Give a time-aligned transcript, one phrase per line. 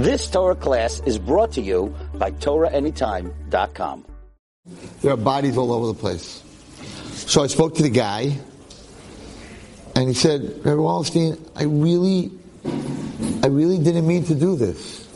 [0.00, 4.06] This Torah class is brought to you by TorahAnytime.com.
[5.02, 6.42] There are bodies all over the place.
[7.28, 8.34] So I spoke to the guy,
[9.94, 12.30] and he said, Rabbi Wallerstein, I really,
[13.42, 15.06] I really didn't mean to do this.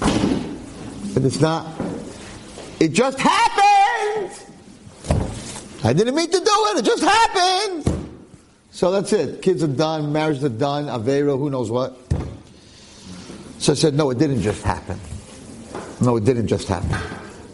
[0.00, 1.66] But it's not,
[2.78, 4.38] it just happened!
[5.82, 8.18] I didn't mean to do it, it just happened!
[8.70, 9.40] So that's it.
[9.40, 11.96] Kids are done, marriages are done, Avera, who knows what.
[13.58, 15.00] So I said, no, it didn't just happen.
[16.00, 16.90] No, it didn't just happen.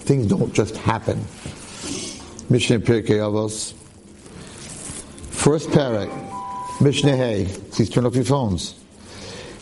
[0.00, 1.24] Things don't just happen.
[2.50, 3.72] Mishnah Pirkei Avos.
[5.30, 6.10] First parak,
[6.80, 7.46] Mishnah Hey.
[7.70, 8.74] Please turn off your phones.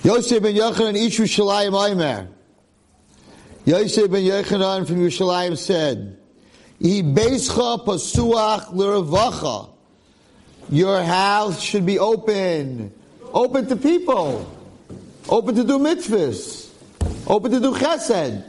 [0.02, 2.28] Yosef ben Yochanan Ish Yerushalayim Aimer.
[3.66, 6.18] Yosef ben Yochanan from Yerushalayim said,
[6.82, 9.70] "I beischa pasuach l'ravacha."
[10.70, 12.92] Your house should be open,
[13.32, 14.46] open to people,
[15.30, 16.68] open to do mitzvahs,
[17.26, 18.44] open to do chesed.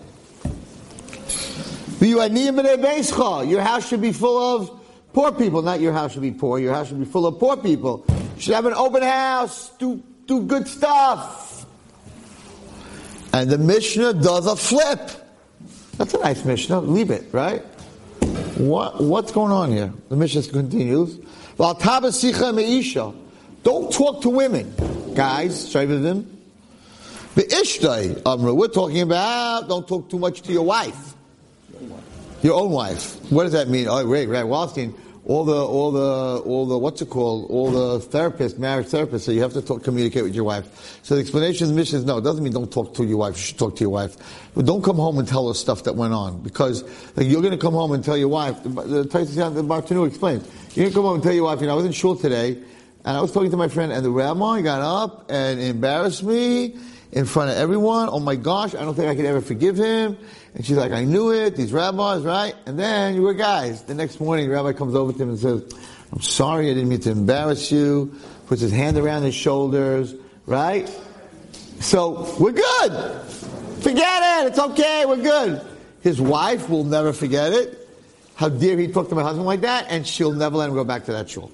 [2.02, 4.72] Your house should be full of
[5.14, 5.62] poor people.
[5.62, 6.58] Not your house should be poor.
[6.58, 8.04] Your house should be full of poor people.
[8.36, 9.70] You should have an open house.
[9.78, 11.66] Do, do good stuff.
[13.34, 15.12] And the Mishnah does a flip.
[15.98, 16.82] That's a nice Mishnah.
[16.82, 17.62] Leave it, right?
[18.58, 19.94] What, what's going on here?
[20.10, 21.20] The Mishnah continues.
[23.64, 24.74] Don't talk to women.
[25.14, 25.72] Guys,
[27.36, 28.56] Shaivadim.
[28.56, 31.16] We're talking about don't talk too much to your wife.
[32.42, 33.32] Your own wife.
[33.32, 33.88] What does that mean?
[33.88, 34.96] Oh, wait, right, Wallerstein.
[35.24, 37.52] All the, all the, all the, what's it called?
[37.52, 41.00] All the therapists, marriage therapists, so you have to talk, communicate with your wife.
[41.04, 43.18] So the explanation of the Mishnah is no, it doesn't mean don't talk to your
[43.18, 44.18] wife, you should talk to your wife.
[44.56, 46.42] But don't come home and tell her stuff that went on.
[46.42, 46.84] Because
[47.16, 50.86] like, you're gonna come home and tell your wife, the, the, the Bartenura explains, you're
[50.86, 52.58] gonna come home and tell your wife, you know, I was in shul today,
[53.06, 56.80] and I was talking to my friend, and the rabbi got up and embarrassed me
[57.12, 58.10] in front of everyone.
[58.10, 60.18] Oh my gosh, I don't think I could ever forgive him.
[60.56, 62.56] And she's like, I knew it, these rabbis, right?
[62.66, 63.84] And then you were guys.
[63.84, 65.64] The next morning, the rabbi comes over to him and says,
[66.12, 68.14] I'm sorry, I didn't mean to embarrass you.
[68.48, 70.14] Puts his hand around his shoulders,
[70.46, 70.90] right?
[71.80, 73.22] So, we're good.
[73.82, 75.66] Forget it, it's okay, we're good.
[76.02, 77.88] His wife will never forget it.
[78.36, 79.86] How dare he talk to my husband like that?
[79.90, 81.52] And she'll never let him go back to that shul.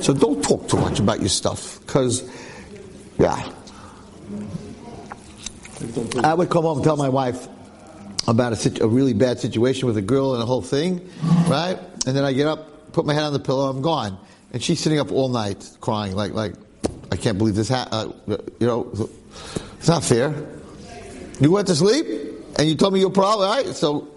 [0.00, 2.30] So don't talk too much about your stuff, because,
[3.18, 3.52] yeah.
[6.24, 7.48] I would come home and tell my wife,
[8.28, 11.08] about a, situ- a, really bad situation with a girl and the whole thing,
[11.48, 11.78] right?
[12.06, 14.18] And then I get up, put my head on the pillow, I'm gone.
[14.52, 16.54] And she's sitting up all night crying, like, like,
[17.10, 18.14] I can't believe this happened.
[18.28, 18.92] Uh, you know,
[19.78, 20.34] it's not fair.
[21.40, 22.06] You went to sleep
[22.58, 23.66] and you told me your problem, right?
[23.74, 24.08] So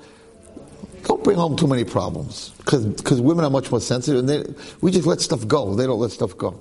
[1.03, 4.43] don't bring home too many problems because women are much more sensitive and they,
[4.81, 5.73] we just let stuff go.
[5.75, 6.59] They don't let stuff go,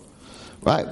[0.62, 0.86] right?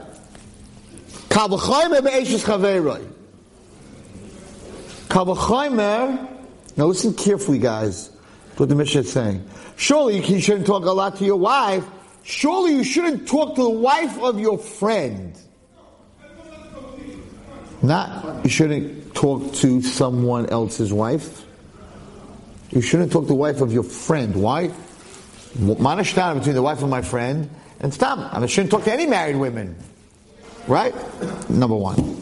[6.74, 8.10] Now listen carefully, guys,
[8.56, 9.46] what the Mishnah is saying.
[9.76, 11.84] Surely you shouldn't talk a lot to your wife.
[12.22, 15.36] Surely you shouldn't talk to the wife of your friend.
[17.82, 21.44] Not, you shouldn't talk to someone else's wife.
[22.70, 24.34] You shouldn't talk to the wife of your friend.
[24.36, 24.68] Why?
[25.58, 27.50] Manashtana between the wife of my friend
[27.80, 28.32] and stop.
[28.32, 29.76] I shouldn't talk to any married women.
[30.66, 30.94] Right?
[31.50, 32.21] Number one.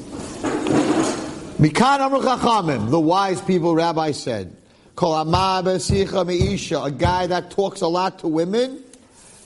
[1.61, 4.57] Mikan Chachamim, the wise people, Rabbi said,
[4.97, 8.83] Kol Meisha, a guy that talks a lot to women,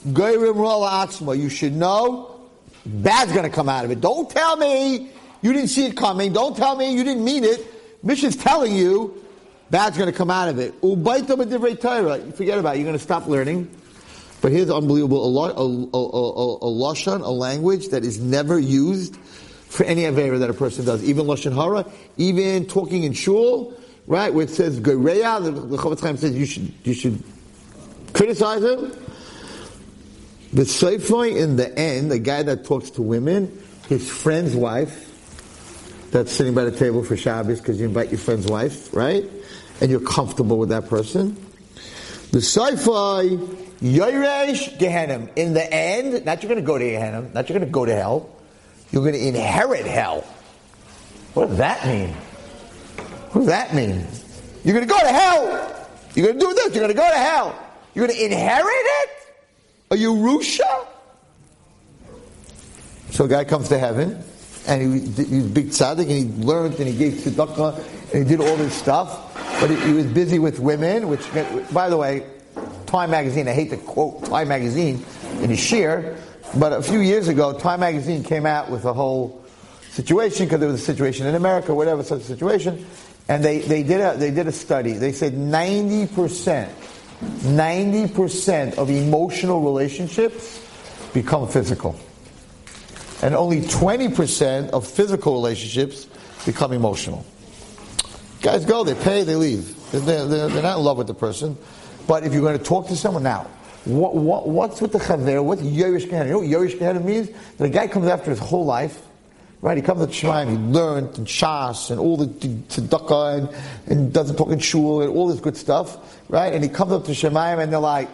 [0.07, 2.41] Geirim Atzma, you should know,
[2.87, 4.01] bad's gonna come out of it.
[4.01, 5.11] Don't tell me
[5.43, 6.33] you didn't see it coming.
[6.33, 7.67] Don't tell me you didn't mean it.
[8.05, 9.21] Mishnah's telling you,
[9.71, 10.73] bad's gonna come out of it.
[10.81, 12.79] Forget about it.
[12.79, 13.69] You're gonna stop learning.
[14.41, 16.69] But here's unbelievable, a, a, a, a, a,
[17.23, 19.17] a language that is never used
[19.75, 21.85] for any avera that a person does, even lashon hara,
[22.17, 23.75] even talking in shul,
[24.07, 27.21] right, where it says gereya, the, the Chofetz Chaim says you should you should
[28.13, 28.93] criticize him.
[30.53, 35.11] The seifoi in the end, the guy that talks to women, his friend's wife,
[36.13, 39.29] that's sitting by the table for Shabbos because you invite your friend's wife, right,
[39.81, 41.35] and you're comfortable with that person.
[42.31, 43.39] The seifoi
[43.81, 45.31] Yoresh Gehenim.
[45.35, 47.85] In the end, not you're going to go to Gehenim, not you're going to go
[47.85, 48.34] to hell
[48.95, 50.21] you're going to inherit hell.
[51.35, 52.11] What does that mean?
[53.33, 54.07] What does that mean?
[54.63, 55.89] You're going to go to hell.
[56.15, 56.67] You're going to do this.
[56.67, 57.59] You're going to go to hell.
[57.93, 59.11] You're going to inherit it?
[59.91, 60.87] A Yerusha?
[63.11, 64.23] So a guy comes to heaven,
[64.69, 68.37] and he, he was big tzaddik, and he learned, and he gave tzedakah, and he
[68.37, 71.27] did all this stuff, but he, he was busy with women, which,
[71.73, 72.25] by the way,
[72.87, 75.05] Time Magazine, I hate to quote Time Magazine
[75.41, 76.17] in his shiur,
[76.59, 79.45] but a few years ago, Time Magazine came out with a whole
[79.91, 82.87] situation because there was a situation in America, whatever such a situation,
[83.29, 84.93] and they, they did a they did a study.
[84.93, 86.73] They said ninety percent,
[87.45, 90.61] ninety percent of emotional relationships
[91.13, 91.97] become physical,
[93.23, 96.09] and only twenty percent of physical relationships
[96.45, 97.25] become emotional.
[98.43, 99.75] Guys go, they pay, they leave.
[99.91, 101.57] They're, they're, they're not in love with the person,
[102.07, 103.47] but if you're going to talk to someone now.
[103.85, 105.45] What, what, what's with the chaver?
[105.45, 106.27] What's Yerush Gehenna?
[106.27, 107.29] You know what Yerush Gehenna means?
[107.59, 109.03] That a guy comes after his whole life,
[109.65, 113.49] Right, he comes to Shemaim, he learned and Shas and all the tzedakah and,
[113.87, 116.53] and doesn't talk in shul and all this good stuff, right?
[116.53, 118.11] And he comes up to Shemaim and they're like,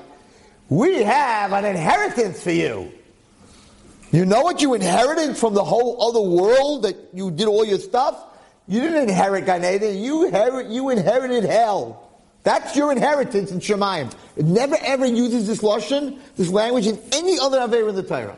[0.68, 2.92] "We have an inheritance for you.
[4.12, 7.80] You know what you inherited from the whole other world that you did all your
[7.80, 8.16] stuff?
[8.68, 9.98] You didn't inherit Gan Eden.
[9.98, 10.30] You
[10.68, 12.09] you inherited hell.
[12.42, 14.12] That's your inheritance in Shemaim.
[14.36, 18.36] It never ever uses this lashon, this language in any other aver in the Torah.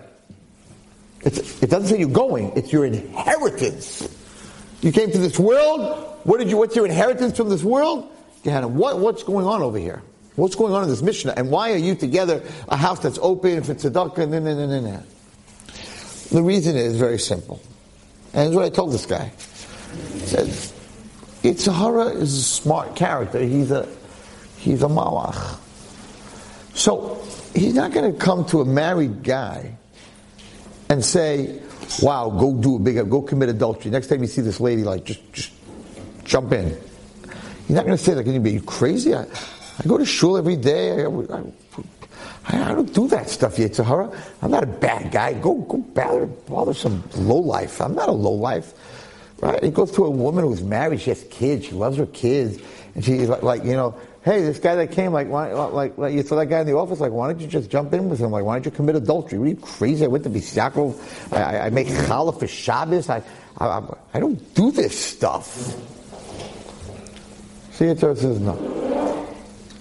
[1.21, 4.09] It's, it doesn't say you're going, it's your inheritance.
[4.81, 8.11] You came to this world, what did you, what's your inheritance from this world?
[8.43, 10.03] Gehenna, what, what's going on over here?
[10.35, 11.35] What's going on in this Mishnah?
[11.37, 14.29] And why are you together a house that's open for tzedakah?
[14.29, 15.01] Nah, nah, nah, nah.
[16.31, 17.61] The reason is very simple.
[18.33, 19.31] And it's what I told this guy.
[20.15, 20.21] He
[21.43, 23.41] Yetzer Hara is a smart character.
[23.41, 23.89] He's a,
[24.59, 25.59] he's a malach.
[26.75, 27.23] So,
[27.55, 29.77] he's not going to come to a married guy
[30.89, 31.61] and say,
[32.01, 33.91] wow, go do a big, go commit adultery.
[33.91, 35.53] Next time you see this lady, like, just, just
[36.25, 36.69] jump in.
[37.69, 39.15] You're not going to say, like, are you be crazy?
[39.15, 41.05] I, I go to shul every day.
[41.05, 44.11] I, I, I don't do that stuff, Yetzer Hara.
[44.43, 45.33] I'm not a bad guy.
[45.35, 47.81] Go, go bother, bother some low life.
[47.81, 48.75] I'm not a low life.
[49.43, 49.63] Right?
[49.63, 51.01] He goes to a woman who's married.
[51.01, 51.67] She has kids.
[51.67, 52.63] She loves her kids.
[52.95, 56.15] And she's like, like you know, hey, this guy that came, like, why, like, like,
[56.15, 58.21] you saw that guy in the office, like, why don't you just jump in with
[58.21, 58.31] him?
[58.31, 59.39] Like, why don't you commit adultery?
[59.41, 60.05] What are you crazy?
[60.05, 60.43] I went to be.
[60.57, 60.71] I,
[61.33, 63.11] I, I make challah for Shabbos.
[63.11, 63.23] I,
[63.59, 63.83] I,
[64.15, 65.75] I don't do this stuff.
[67.73, 69.35] See, it says no.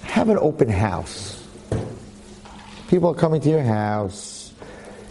[0.04, 1.48] Have an open house.
[2.88, 4.54] People are coming to your house.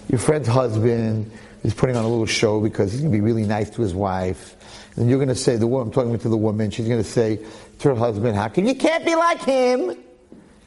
[0.08, 1.30] Your friend's husband
[1.62, 3.94] is putting on a little show because he's going to be really nice to his
[3.94, 4.56] wife.
[4.96, 7.08] And you're going to say, the woman, I'm talking to the woman, she's going to
[7.08, 7.40] say,
[7.80, 9.96] to her husband, How can you can't be like him?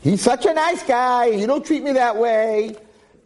[0.02, 1.28] He's such a nice guy.
[1.28, 2.76] You don't treat me that way.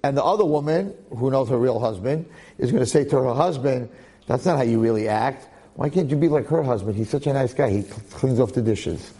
[0.04, 3.34] And the other woman, who knows her real husband, is going to say to her
[3.34, 3.90] husband,
[4.28, 5.48] That's not how you really act.
[5.75, 6.96] Why can't you be like her husband?
[6.96, 7.70] He's such a nice guy.
[7.70, 9.13] He cleans off the dishes.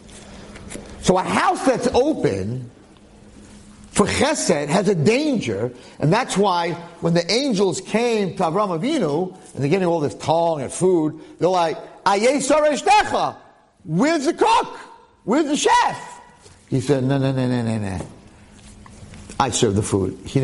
[1.02, 2.70] So a house that's open
[3.98, 9.34] for chesed has a danger, and that's why when the angels came to Avram Avinu,
[9.54, 13.36] and they're getting all this tongue and food, they're like, Ayeh
[13.84, 14.78] Where's the cook?
[15.24, 16.20] Where's the chef?
[16.68, 18.06] He said, no, no, no, no, no, no.
[19.40, 20.16] I serve the food.
[20.28, 20.38] She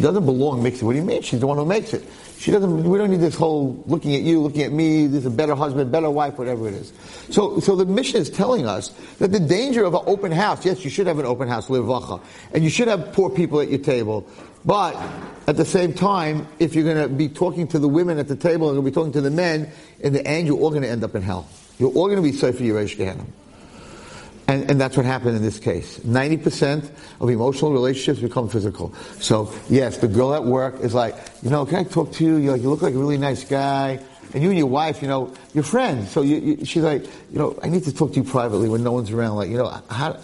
[0.00, 0.84] doesn't belong makes it.
[0.84, 1.22] What do you mean?
[1.22, 2.08] She's the one who makes it.
[2.44, 5.30] She doesn't, we don't need this whole looking at you, looking at me, there's a
[5.30, 6.92] better husband, better wife, whatever it is.
[7.30, 8.88] So, so the Mishnah is telling us
[9.18, 12.20] that the danger of an open house, yes, you should have an open house, livacha,
[12.52, 14.26] and you should have poor people at your table,
[14.62, 14.94] but
[15.46, 18.36] at the same time, if you're going to be talking to the women at the
[18.36, 20.90] table and you'll be talking to the men, in the end, you're all going to
[20.90, 21.48] end up in hell.
[21.78, 23.24] You're all going to be Sefer Yeresh Gehenna.
[24.46, 25.98] And, and that's what happened in this case.
[26.00, 28.94] 90% of emotional relationships become physical.
[29.18, 32.50] So, yes, the girl at work is like, you know, can I talk to you?
[32.50, 34.00] Like, you look like a really nice guy.
[34.34, 36.10] And you and your wife, you know, you're friends.
[36.10, 38.82] So you, you, she's like, you know, I need to talk to you privately when
[38.82, 39.36] no one's around.
[39.36, 40.18] Like, you know, how,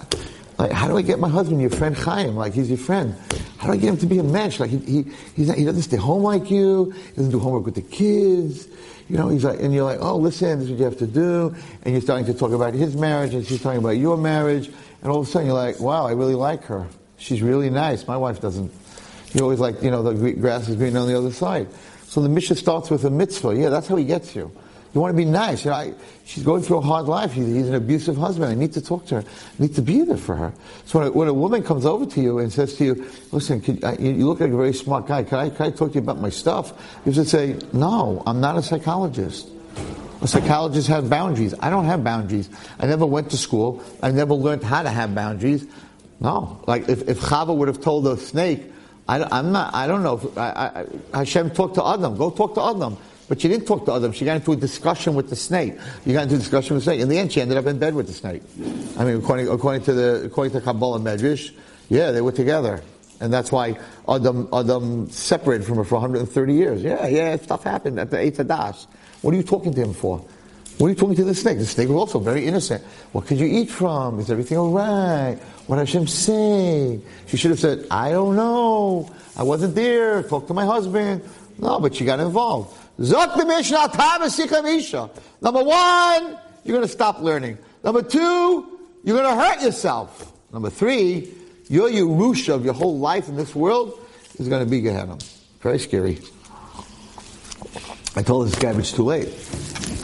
[0.59, 2.35] like, how do I get my husband, your friend Chaim?
[2.35, 3.15] Like, he's your friend.
[3.59, 4.59] How do I get him to be a mensch?
[4.59, 5.05] Like, he,
[5.37, 6.91] he, not, he doesn't stay home like you.
[6.91, 8.67] He doesn't do homework with the kids
[9.11, 11.07] you know, he's like, and you're like, oh, listen, this is what you have to
[11.07, 11.53] do.
[11.83, 14.69] And you're starting to talk about his marriage, and she's talking about your marriage.
[15.03, 16.87] And all of a sudden, you're like, wow, I really like her.
[17.19, 18.07] She's really nice.
[18.07, 18.73] My wife doesn't.
[19.33, 21.67] You always like, you know, the grass is green on the other side.
[22.05, 23.57] So the Mishnah starts with a mitzvah.
[23.57, 24.53] Yeah, that's how he gets you.
[24.93, 25.65] You want to be nice.
[25.65, 25.95] You know, I,
[26.25, 27.33] she's going through a hard life.
[27.33, 28.51] He's, he's, an abusive husband.
[28.51, 29.21] I need to talk to her.
[29.21, 30.53] I need to be there for her.
[30.85, 33.61] So when a, when a woman comes over to you and says to you, listen,
[33.61, 35.23] could, I, you look like a very smart guy.
[35.23, 36.73] Can I, can I talk to you about my stuff?
[37.07, 39.49] You should say, no, I'm not a psychologist.
[40.23, 41.55] A psychologist has boundaries.
[41.61, 42.51] I don't have boundaries.
[42.79, 43.83] I never went to school.
[44.03, 45.67] I never learned how to have boundaries.
[46.19, 46.63] No.
[46.67, 48.65] Like if, if Chava would have told the snake,
[49.09, 50.19] I, am not, I don't know.
[50.19, 52.17] If, I, I, Hashem talked to Adam.
[52.17, 52.97] Go talk to Adam.
[53.31, 54.11] But she didn't talk to Adam.
[54.11, 55.79] She got into a discussion with the snake.
[56.05, 57.01] You got into a discussion with the snake.
[57.01, 58.43] In the end, she ended up in bed with the snake.
[58.99, 61.55] I mean, according, according to the according to Kabbalah Medrash,
[61.89, 62.83] yeah, they were together,
[63.21, 66.83] and that's why Adam Adam separated from her for 130 years.
[66.83, 68.89] Yeah, yeah, stuff happened at the Eitz Hadas.
[69.23, 70.19] What are you talking to him for?
[70.79, 71.59] What are you talking to the snake?
[71.59, 72.83] The snake was also very innocent.
[73.13, 74.19] What could you eat from?
[74.19, 75.39] Is everything all right?
[75.69, 76.99] What did Hashem say?
[77.29, 79.09] She should have said, I don't know.
[79.37, 80.25] I wasn't there.
[80.25, 81.23] Talk to my husband.
[81.61, 82.77] No, but she got involved.
[83.01, 85.11] Zok the Mishnah Isha.
[85.41, 87.57] Number one, you're going to stop learning.
[87.83, 90.33] Number two, you're going to hurt yourself.
[90.53, 91.33] Number three,
[91.69, 93.99] your Yerusha of your whole life in this world
[94.39, 95.17] is going to be Gehenna.
[95.61, 96.19] Very scary.
[98.17, 99.29] I told this guy, it's too late.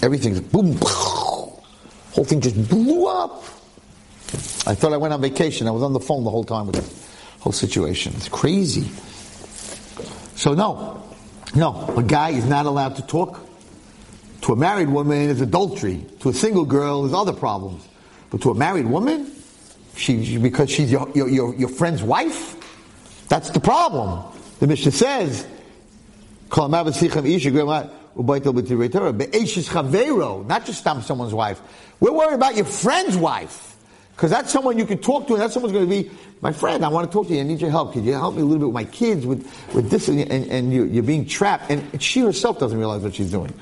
[0.03, 3.43] Everything's boom, whole thing just blew up.
[4.67, 5.69] I thought I went on vacation.
[5.69, 8.15] I was on the phone the whole time with the whole situation.
[8.17, 8.89] It's crazy.
[10.35, 11.06] So no,
[11.55, 13.41] no, a guy is not allowed to talk.
[14.43, 16.05] To a married woman is adultery.
[16.21, 17.87] To a single girl is other problems.
[18.31, 19.33] But to a married woman,
[19.97, 22.55] she, because she's your, your, your, friend's wife,
[23.29, 24.25] that's the problem.
[24.61, 25.47] The Mishnah says,
[30.45, 31.61] not just someone's wife.
[32.01, 33.76] We're worried about your friend's wife.
[34.17, 36.83] Because that's someone you can talk to, and that someone's going to be my friend.
[36.87, 37.41] I want to talk to you.
[37.41, 37.93] I need your help.
[37.93, 40.51] Could you help me a little bit with my kids, with, with this, and, and,
[40.51, 41.71] and you're, you're, being trapped.
[41.71, 43.53] And she herself doesn't realize what she's doing.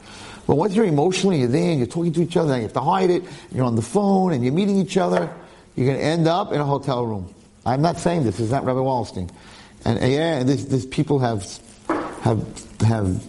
[0.46, 2.72] But once you're emotionally, you're there, and you're talking to each other, and you have
[2.74, 5.28] to hide it, you're on the phone, and you're meeting each other,
[5.74, 7.34] you're going to end up in a hotel room.
[7.66, 8.38] I'm not saying this.
[8.38, 9.30] It's not Rabbi Wallerstein.
[9.84, 11.44] And, and yeah, this, this people have
[12.20, 13.24] have have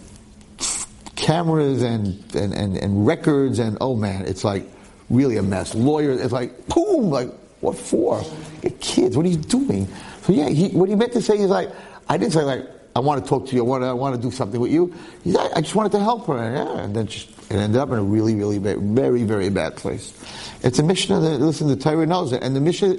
[1.16, 4.64] cameras and, and, and, and records, and oh man, it's like
[5.10, 5.74] really a mess.
[5.74, 8.22] Lawyers, it's like, boom, like, what for?
[8.62, 9.88] Your kids, what are you doing?
[10.22, 11.70] So yeah, he, what he meant to say is like,
[12.08, 14.16] I didn't say like, I want to talk to you, I want to, I want
[14.16, 14.94] to do something with you.
[15.22, 16.38] He's like, I just wanted to help her.
[16.38, 19.50] And, yeah, and then just, it ended up in a really, really bad, very, very
[19.50, 20.18] bad place.
[20.62, 22.42] It's a Mishnah that, listen, the Torah knows it.
[22.42, 22.96] And the Mishnah,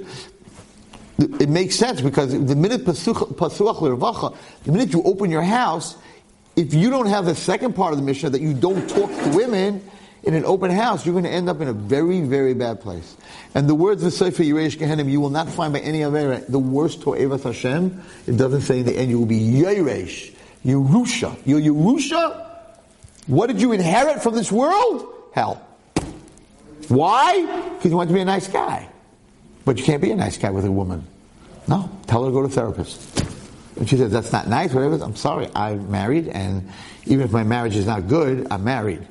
[1.18, 5.96] it makes sense because the minute pasuach the minute you open your house,
[6.54, 9.36] if you don't have the second part of the Mishnah that you don't talk to
[9.36, 9.82] women,
[10.22, 13.16] in an open house, you're going to end up in a very, very bad place.
[13.54, 16.38] And the words of Sefer Yeresh Gehenim, you will not find by any other.
[16.38, 20.34] The worst To'evat Hashem, it doesn't say in the end, you will be Yeresh,
[20.64, 21.36] Yerusha.
[21.46, 22.46] Your Yerusha,
[23.26, 25.14] what did you inherit from this world?
[25.32, 25.64] Hell.
[26.88, 27.70] Why?
[27.76, 28.88] Because you want to be a nice guy.
[29.64, 31.06] But you can't be a nice guy with a woman.
[31.68, 33.20] No, tell her to go to therapist.
[33.76, 34.96] And she says, that's not nice, whatever.
[35.04, 36.68] I'm sorry, I'm married, and
[37.04, 39.06] even if my marriage is not good, I'm married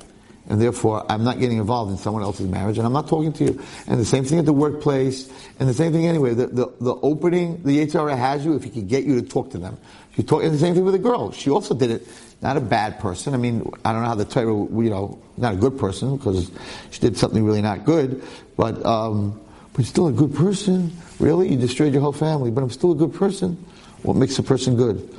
[0.48, 3.44] and therefore I'm not getting involved in someone else's marriage, and I'm not talking to
[3.44, 3.62] you.
[3.86, 6.34] And the same thing at the workplace, and the same thing anyway.
[6.34, 9.50] The, the, the opening, the HR has you if he can get you to talk
[9.50, 9.78] to them.
[10.16, 11.30] You talk, and the same thing with the girl.
[11.32, 12.08] She also did it.
[12.40, 13.34] Not a bad person.
[13.34, 16.50] I mean, I don't know how the Torah, you know, not a good person because
[16.90, 18.22] she did something really not good,
[18.56, 19.40] but um,
[19.74, 20.92] but still a good person.
[21.18, 23.62] Really, you destroyed your whole family, but I'm still a good person.
[24.02, 25.14] What makes a person good?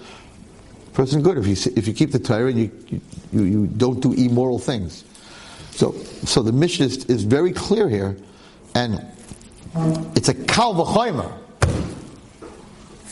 [1.00, 4.12] person good if you if you keep the Torah and you, you, you don't do
[4.12, 5.06] immoral things.
[5.80, 5.94] So,
[6.26, 8.18] so the Mishnah is, is very clear here,
[8.76, 9.02] and
[10.14, 11.32] it's a kal v'choimer.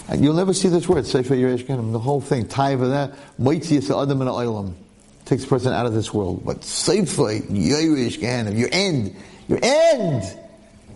[0.09, 4.21] And you'll never see this word, Sefer Yeresh the whole thing, taiva there, moitzias adam
[4.21, 4.74] in oilam,
[5.24, 6.43] takes a person out of this world.
[6.43, 8.21] But Sefer Yeresh
[8.57, 9.15] your end,
[9.47, 10.38] your end,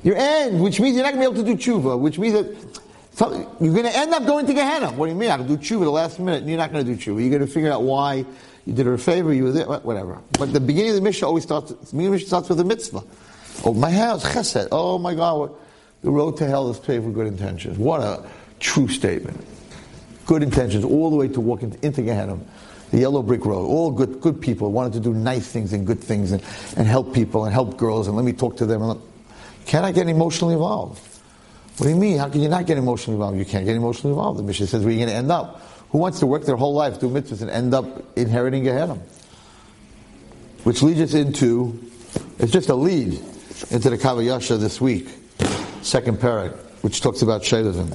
[0.04, 2.34] your end, which means you're not going to be able to do tshuva, which means
[2.34, 2.48] that
[3.62, 4.92] you're going to end up going to Gehenna.
[4.92, 5.30] What do you mean?
[5.30, 7.22] I can do tshuva the last minute, and you're not going to do tshuva.
[7.22, 8.26] You're going to figure out why
[8.66, 10.20] you did her a favor, you were there, whatever.
[10.38, 12.60] But the beginning of the Mishnah always starts, the beginning of the Mishnah starts with
[12.60, 13.04] a mitzvah.
[13.66, 14.70] Oh, my house, chesed.
[14.72, 15.54] Oh my God, what,
[16.02, 17.78] the road to hell is paved with good intentions.
[17.78, 18.26] What a
[18.60, 19.40] true statement.
[20.26, 22.40] Good intentions, all the way to walk into, Gehenna.
[22.92, 23.66] The yellow brick road.
[23.66, 26.44] All good, good people wanted to do nice things and good things and,
[26.76, 29.02] and help people and help girls and let me talk to them.
[29.66, 31.02] Can I get emotionally involved?
[31.78, 32.18] What do you mean?
[32.18, 33.38] How can you not get emotionally involved?
[33.38, 34.40] You can't get emotionally involved.
[34.40, 35.62] The Mishnah says where you're going to end up.
[35.92, 38.98] Who wants to work their whole life, do mitzvahs, and end up inheriting Gehenna?
[40.64, 41.80] Which leads us into,
[42.40, 43.14] it's just a lead
[43.70, 45.10] into the Kav HaYashar this week,
[45.82, 47.90] second parak, which talks about Shaitism.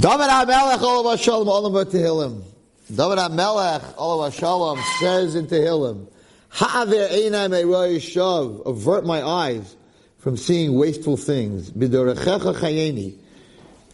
[0.00, 2.42] David HaMelech, Olav HaShalom, Olav HaTehillim.
[2.88, 6.08] David HaMelech, Olav HaShalom, says in Tehillim,
[6.48, 9.76] Ha'aver einai me'roi shav, avert my eyes
[10.16, 11.70] from seeing wasteful things.
[11.70, 13.18] B'dorechecha chayeni,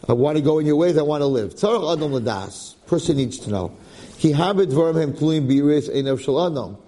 [0.09, 1.55] I want to go in your ways, I want to live.
[1.55, 2.51] Tzarech Adam.
[2.87, 3.77] Person needs to know.
[4.19, 6.79] Ki habit hem biris shel Adam.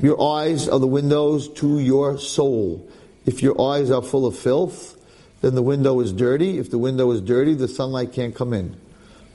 [0.00, 2.88] Your eyes are the windows to your soul.
[3.26, 4.96] If your eyes are full of filth,
[5.40, 6.58] then the window is dirty.
[6.58, 8.76] If the window is dirty, the sunlight can't come in.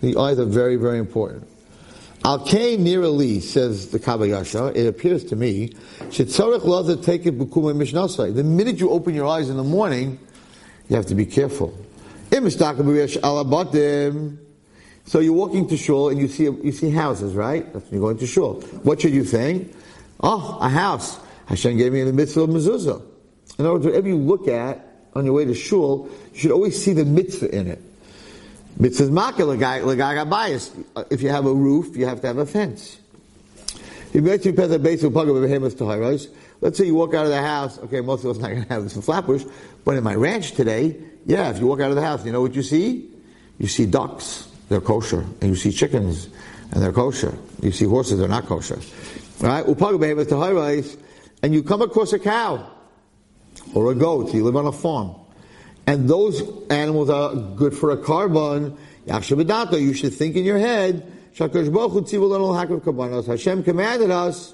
[0.01, 1.48] The eyes are very, very important.
[2.24, 5.70] Al Kain Nirali, says the Kav HaYashar, it appears to me,
[6.10, 7.38] take it
[8.34, 10.20] The minute you open your eyes in the morning,
[10.89, 11.74] you have to be careful.
[15.05, 17.65] So you're walking to shul and you see you see houses, right?
[17.91, 18.62] You're going to shul.
[18.84, 19.74] What should you think?
[20.22, 21.19] Oh, a house.
[21.46, 23.01] Hashem gave me in the mitzvah of mezuzah.
[23.57, 26.84] In other words, whatever you look at on your way to shul, you should always
[26.84, 27.81] see the mitzvah in it.
[28.77, 30.72] Mitzvah's makil bias.
[30.96, 33.00] Uh, if you have a roof, you have to have a fence.
[34.13, 34.43] Let's
[36.77, 38.84] say you walk out of the house, okay, most of us not going to have
[38.84, 39.43] this in Flatbush,
[39.84, 40.96] but in my ranch today,
[41.27, 43.10] yeah, if you walk out of the house, you know what you see?
[43.60, 46.29] You see ducks, they're kosher, and you see chickens,
[46.72, 47.38] and they're kosher.
[47.62, 48.79] You see horses, they're not kosher.
[49.41, 49.65] Right?
[51.43, 52.65] And you come across a cow,
[53.74, 55.15] or a goat, you live on a farm,
[55.86, 61.74] and those animals are good for a karbon, you should think in your head, Hashem
[63.63, 64.53] commanded us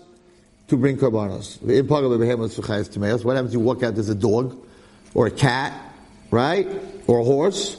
[0.67, 3.23] to bring karbanos.
[3.23, 4.57] What happens if you walk out, there's a dog,
[5.13, 5.92] or a cat,
[6.33, 6.67] right?
[7.07, 7.77] Or a horse.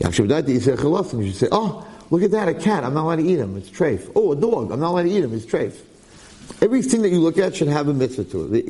[0.00, 3.56] You should say, oh, look at that, a cat, I'm not allowed to eat him,
[3.56, 4.10] it's treif.
[4.14, 5.74] Oh, a dog, I'm not allowed to eat him, it's treif.
[6.62, 8.66] Everything that you look at should have a mitzvah to it.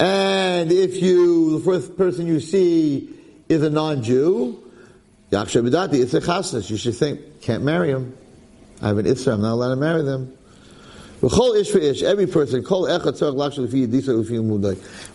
[0.00, 3.10] And if you, the first person you see
[3.48, 4.60] is a non-Jew,
[5.30, 6.70] it's a chasnas.
[6.70, 8.16] You should think, can't marry him.
[8.80, 10.36] I have an Isra, I'm not allowed to marry them.
[11.22, 12.62] Every person,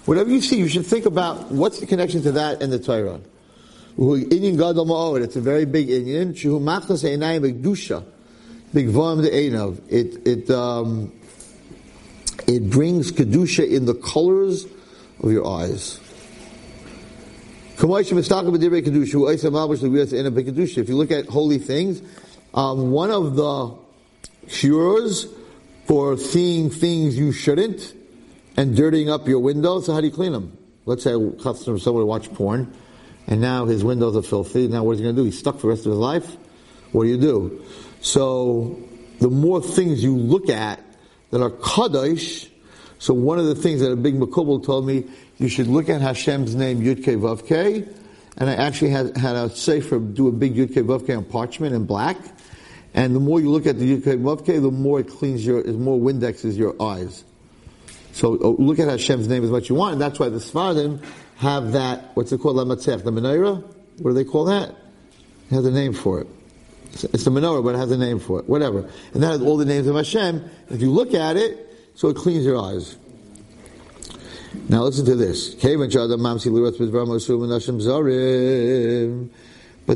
[0.10, 3.22] whatever you see, you should think about what's the connection to that and the Torah.
[3.96, 6.34] It's a very big inyan.
[9.88, 11.12] It it um,
[12.48, 14.66] it brings kedusha in the colors
[15.22, 16.00] of your eyes.
[17.78, 17.84] If
[20.90, 22.02] you look at holy things,
[22.56, 23.76] um, one of the
[24.48, 25.28] cures
[25.86, 27.94] for seeing things you shouldn't
[28.58, 30.58] and dirtying up your windows, so how do you clean them?
[30.86, 32.74] Let's say customer, someone watch porn,
[33.28, 34.68] and now his windows are filthy.
[34.68, 35.26] Now what is he going to do?
[35.26, 36.38] He's stuck for the rest of his life?
[36.92, 37.64] What do you do?
[38.02, 38.80] So,
[39.20, 40.80] the more things you look at
[41.32, 42.50] that are kaddish,
[42.98, 45.06] so one of the things that a big Makubal told me,
[45.38, 47.96] you should look at Hashem's name, Yudke Vavke,
[48.38, 51.86] and I actually had, had a sefer do a big Yudke Vavke on parchment in
[51.86, 52.18] black,
[52.94, 55.74] and the more you look at the Yudke Vavke, the more it cleans your, the
[55.74, 57.24] more Windexes your eyes.
[58.14, 61.04] So oh, look at Hashem's name as much you want, and that's why the Sfardim
[61.38, 63.64] have that, what's it called, La Lamatzech, the menorah?
[64.00, 64.70] What do they call that?
[64.70, 66.28] It has a name for it.
[66.92, 68.50] It's the menorah, but it has a name for it.
[68.50, 68.90] Whatever.
[69.14, 70.50] And that has all the names of Hashem.
[70.70, 72.98] If you look at it, so it cleans your eyes.
[74.68, 75.54] Now listen to this.
[75.54, 75.62] But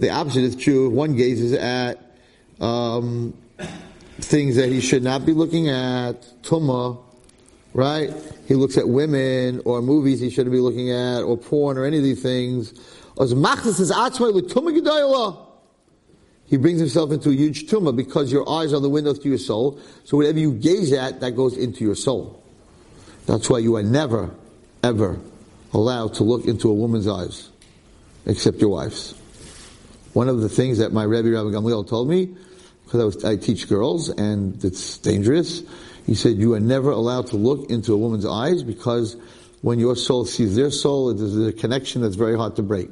[0.01, 0.89] the opposite is true.
[0.89, 1.99] One gazes at
[2.59, 3.33] um,
[4.19, 6.99] things that he should not be looking at, tuma,
[7.73, 8.13] right?
[8.47, 11.97] He looks at women or movies he shouldn't be looking at, or porn or any
[11.97, 12.73] of these things.
[16.45, 19.37] He brings himself into a huge tumah because your eyes are the windows to your
[19.37, 19.79] soul.
[20.03, 22.43] So whatever you gaze at, that goes into your soul.
[23.25, 24.29] That's why you are never,
[24.83, 25.19] ever
[25.73, 27.49] allowed to look into a woman's eyes,
[28.25, 29.15] except your wife's.
[30.13, 32.35] One of the things that my Rebbe Rabbi Gamliel told me,
[32.85, 35.63] because I, was, I teach girls and it's dangerous,
[36.05, 39.15] he said you are never allowed to look into a woman's eyes because
[39.61, 42.89] when your soul sees their soul, there's a connection that's very hard to break.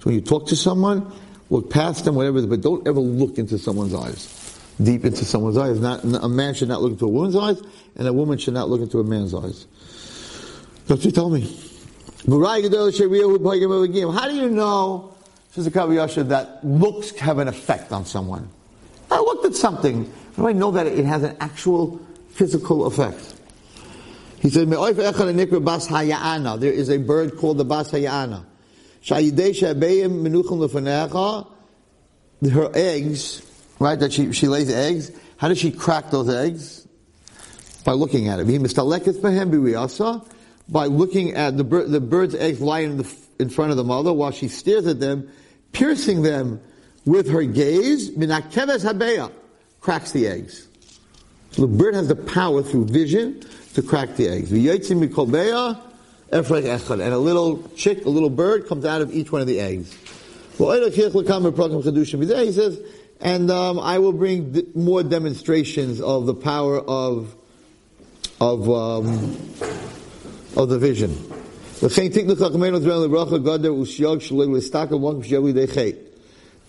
[0.00, 1.12] So when you talk to someone,
[1.50, 4.60] look past them, whatever, but don't ever look into someone's eyes.
[4.82, 5.80] Deep into someone's eyes.
[5.80, 7.62] Not, a man should not look into a woman's eyes,
[7.96, 9.66] and a woman should not look into a man's eyes.
[10.86, 11.42] That's what he told me.
[12.26, 12.34] How
[14.28, 15.14] do you know,
[15.50, 18.48] says the Kav HaYashar, that looks have an effect on someone?
[19.10, 20.12] I looked at something.
[20.36, 22.00] How do I know that it has an actual
[22.38, 23.34] physical effect?
[24.40, 28.44] He said, There is a bird called the Bas Hayana
[32.50, 33.42] her eggs,
[33.78, 36.86] right, that she, she lays eggs, how does she crack those eggs?
[37.84, 38.46] By looking at it.
[40.70, 43.84] By looking at the, bird, the bird's eggs lying in, the, in front of the
[43.84, 45.30] mother while she stares at them,
[45.72, 46.60] piercing them
[47.06, 48.10] with her gaze,
[49.80, 50.67] cracks the eggs.
[51.52, 53.42] The bird has the power through vision
[53.74, 54.52] to crack the eggs.
[54.52, 54.66] And
[56.34, 59.92] a little chick, a little bird comes out of each one of the eggs.
[60.58, 60.64] He
[62.52, 62.80] says,
[63.20, 67.34] and um, I will bring more demonstrations of the power of
[68.40, 69.36] of um,
[70.56, 71.16] of the vision.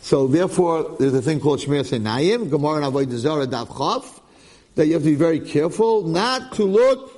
[0.02, 3.48] So therefore, there's a thing called Shmiras Einayim, Gemara and Avodah Zarah
[4.80, 7.12] that you have to be very careful not to look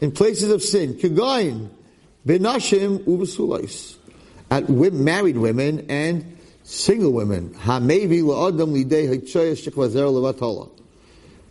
[0.00, 0.94] in places of sin.
[0.94, 1.68] Kigayin,
[2.26, 3.96] benashim ubesulais.
[4.50, 7.50] At married women and single women.
[7.50, 10.68] Hamevi la'adam lidei ha'tshaya shikvazer levatola.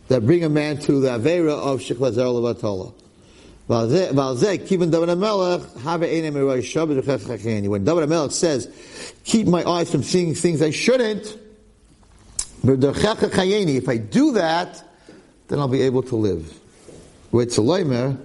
[0.08, 2.92] That bring a man to the avera of shikvazer levatola.
[3.66, 5.08] When David
[8.08, 8.68] HaMelech says,
[9.24, 11.36] keep my eyes from seeing things I shouldn't,
[12.62, 14.84] if I do that,
[15.48, 16.58] then I'll be able to live.
[17.32, 18.18] Wait, Leimer,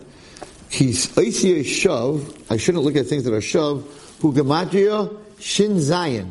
[0.69, 3.84] he's Eisiya Shav, I shouldn't look at things that are Shav,
[4.21, 6.29] who Gematria Shin Zayin.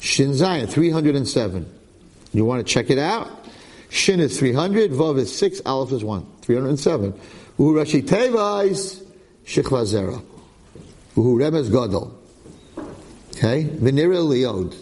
[0.00, 1.72] Shin Zayin, 307.
[2.32, 3.46] You want to check it out?
[3.90, 6.26] Shin is 300, Vav is 6, Aleph is 1.
[6.42, 7.12] 307.
[7.12, 7.20] Uhu
[7.58, 9.04] Rashi Teva is
[9.46, 10.20] Shechva Zera.
[11.14, 12.12] Uhu Remez Gadol.
[13.36, 13.64] Okay?
[13.64, 14.74] Venira Liod.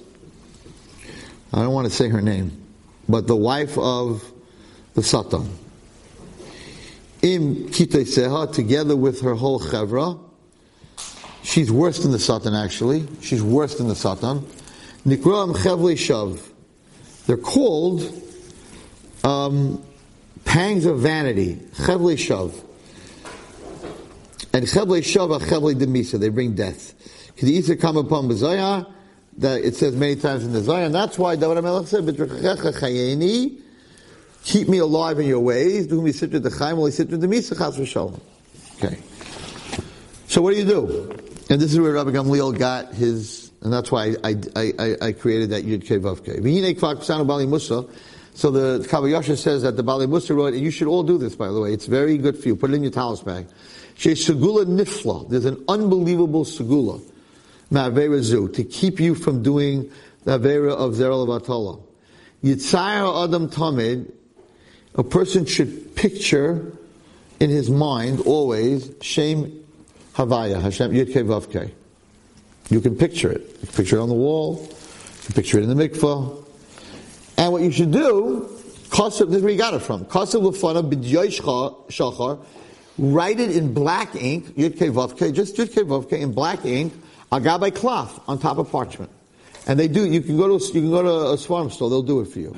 [1.52, 2.66] I don't want to say her name,
[3.08, 4.31] but the wife of
[4.94, 5.48] the Satan.
[7.22, 10.18] Im Seha, together with her whole Chevra.
[11.42, 13.06] She's worse than the Satan, actually.
[13.20, 14.46] She's worse than the Satan.
[15.06, 16.40] Nikram Chevli Shav.
[17.26, 18.02] They're called
[19.24, 19.82] um,
[20.44, 21.56] pangs of vanity.
[21.74, 22.52] Chevli Shav.
[24.52, 26.18] And Chevli Shav Chevli Demisa.
[26.18, 26.94] They bring death.
[27.36, 28.92] Kedisa come upon Bazayah.
[29.38, 30.92] That it says many times in the Zion.
[30.92, 32.04] That's why David HaMelech said,
[34.44, 35.86] Keep me alive in your ways.
[35.86, 38.20] Do me sit with the chaim while he sit with the misa chas v'shalom.
[38.76, 38.98] Okay.
[40.26, 41.10] So what do you do?
[41.50, 45.12] And this is where Rabbi Gamliel got his, and that's why I, I, I, I
[45.12, 46.18] created that Yud Kei Vav.
[48.34, 51.18] So the Kav HaYashar says that the Bali Musa wrote, and you should all do
[51.18, 51.74] this, by the way.
[51.74, 52.56] It's very good for you.
[52.56, 53.46] Put it in your talus bag.
[53.96, 55.28] Segula nifla.
[55.28, 57.02] There's an unbelievable segula.
[57.70, 58.48] Ma'avera zu.
[58.48, 59.90] To keep you from doing
[60.24, 61.82] the Avera of Zerel of
[62.42, 64.10] Yitzayar Adam Tamid
[64.94, 66.76] a person should picture
[67.40, 69.64] in his mind always Shem
[70.14, 71.70] Havaya, Hashem Yud Vavke.
[72.70, 73.40] You can picture it.
[73.40, 74.68] You can picture it on the wall.
[74.68, 76.44] You can picture it in the mikvah.
[77.38, 78.48] And what you should do,
[78.90, 80.04] this is where you got it from.
[80.04, 81.40] Kosev Lefana B'Yosh
[81.88, 82.44] Shachar,
[82.98, 86.92] write it in black ink, Vavke, just Yud Vavke in black ink,
[87.32, 89.10] agabe cloth on top of parchment.
[89.66, 92.02] And they do, you can go to, you can go to a swarm store, they'll
[92.02, 92.56] do it for you.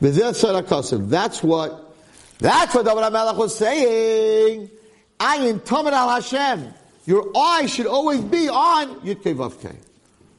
[0.00, 1.94] That's what,
[2.38, 4.70] that's what David HaMelech was saying.
[5.18, 6.74] Ayin Tamid al Hashem.
[7.06, 9.76] Your eye should always be on Yudke Vavke.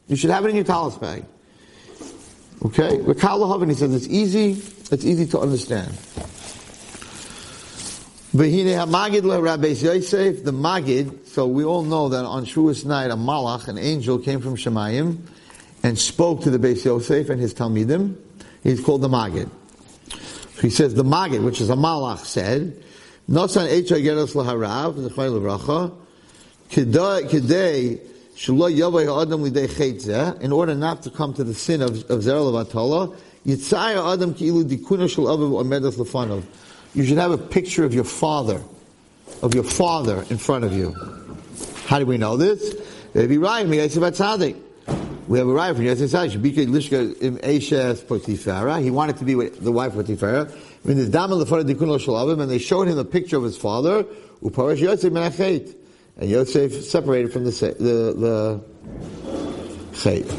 [0.08, 1.26] You should have it in your talis bag.
[2.66, 2.98] Okay?
[2.98, 5.92] Rekal he says it's easy, it's easy to understand.
[8.34, 13.16] V'hine ha-magid le Yosef, the magid, so we all know that on Shavuos night a
[13.16, 15.18] malach, an angel, came from Shemayim
[15.84, 18.16] and spoke to the Beis Yosef and his Talmidim.
[18.64, 19.50] He's called the Magid.
[20.62, 22.84] he says the Magid, which is a Malach, said,
[23.30, 25.96] Nosan Eicha Geras Laharav, Zechai Levracha,
[26.70, 28.00] Kidei
[28.36, 32.22] Shelo Yavai Adam Lidei Cheitzeh, in order not to come to the sin of, of
[32.22, 36.44] Zerel of Atola, Yitzayah Adam Ki'ilu Dikuna Shel Aviv Omedas Lefanov.
[36.94, 38.62] You should have a picture of your father,
[39.42, 40.94] of your father in front of you.
[41.86, 42.76] How do we know this?
[43.14, 44.02] Maybe right, me, I said,
[45.32, 45.86] we have a raya from
[48.20, 48.84] Potifara.
[48.84, 50.52] He wanted to be with the wife of Potifara.
[52.42, 54.04] And they showed him a picture of his father.
[54.44, 55.74] Uparash Yosef menachet,
[56.18, 58.62] and Yosef separated from the the the
[59.94, 60.30] chait.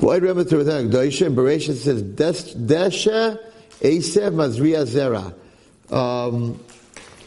[0.00, 3.40] Why remember to return and Bereshit says Desha
[3.80, 5.34] Esev Mazriya Zera.
[5.92, 6.60] Um,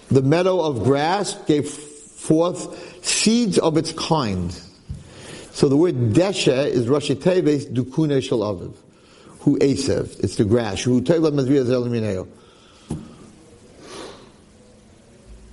[0.09, 4.57] the meadow of grass gave forth seeds of its kind.
[5.59, 8.77] So the word desha is Rashi Teves Dukune Shel Aviv.
[9.41, 10.17] Who Asev.
[10.23, 10.83] It's the grass.
[10.83, 12.29] Who Tevla Mazriya Zelimineo.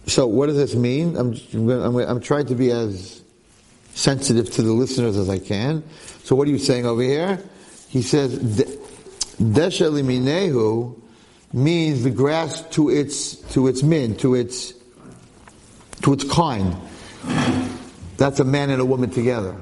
[0.06, 1.16] So what does this mean?
[1.16, 3.20] I'm, I'm, I'm, trying to be as
[3.94, 5.82] sensitive to the listeners as I can.
[6.22, 7.42] So what are you saying over here?
[7.88, 11.00] He says, Desha Liminehu
[11.52, 14.72] means the grass to its, to its min, to its,
[16.02, 16.76] to its kind.
[18.18, 19.60] That's a man and a woman together.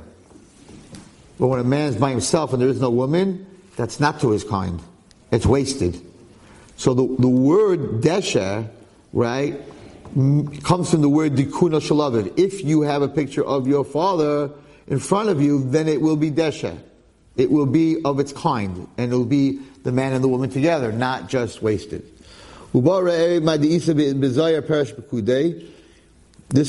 [1.38, 4.30] But when a man is by himself and there is no woman, that's not to
[4.30, 4.80] his kind.
[5.30, 6.00] It's wasted.
[6.76, 8.68] So the, the word desha,
[9.12, 9.60] right,
[10.62, 12.38] comes from the word dikuna shalavid.
[12.38, 14.50] If you have a picture of your father
[14.86, 16.78] in front of you, then it will be desha.
[17.36, 20.50] It will be of its kind, and it will be the man and the woman
[20.50, 22.08] together, not just wasted.
[22.72, 22.84] This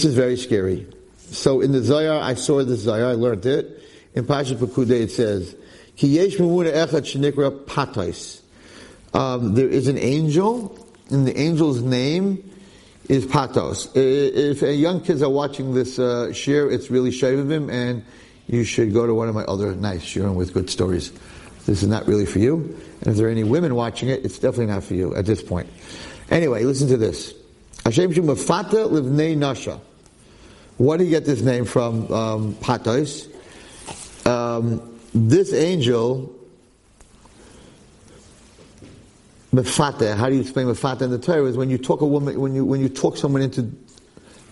[0.05, 0.87] is very scary.
[1.17, 3.83] So in the Zohar, I saw the Zohar, I learned it.
[4.15, 5.55] In Pashat Pekudei it says,
[5.97, 8.41] Ki yesh echad shenikra patais.
[9.13, 10.77] Um, there is an angel,
[11.09, 12.51] and the angel's name
[13.07, 13.89] is Patos.
[13.95, 18.03] If young kids are watching this uh, share, it's really him, and
[18.47, 21.11] you should go to one of my other nice sharing with good stories.
[21.65, 22.77] This is not really for you.
[23.01, 25.41] And if there are any women watching it, it's definitely not for you at this
[25.41, 25.69] point.
[26.29, 27.33] Anyway, listen to this.
[27.85, 29.79] Hashem Shumafata Livnei Nasha.
[30.77, 32.11] What do you get this name from?
[32.11, 33.27] Um, Patos
[34.25, 36.33] um, this angel
[39.53, 40.15] mefata.
[40.15, 41.45] How do you explain mefata in the Torah?
[41.45, 43.71] Is when you talk a woman, when you when you talk someone into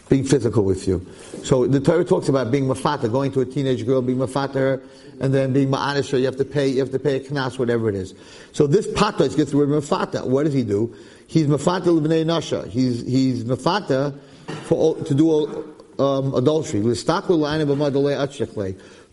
[0.09, 1.05] being physical with you.
[1.43, 4.83] So the Torah talks about being mafata, going to a teenage girl, being mafata her,
[5.19, 7.89] and then being ma'anisha, you have to pay, you have to pay a knas, whatever
[7.89, 8.13] it is.
[8.51, 10.25] So this pata gets the word mafata.
[10.27, 10.95] What does he do?
[11.27, 12.67] He's mafata l'bnei nasha.
[12.67, 14.19] He's, he's mafata
[14.65, 16.81] for, to do um, adultery.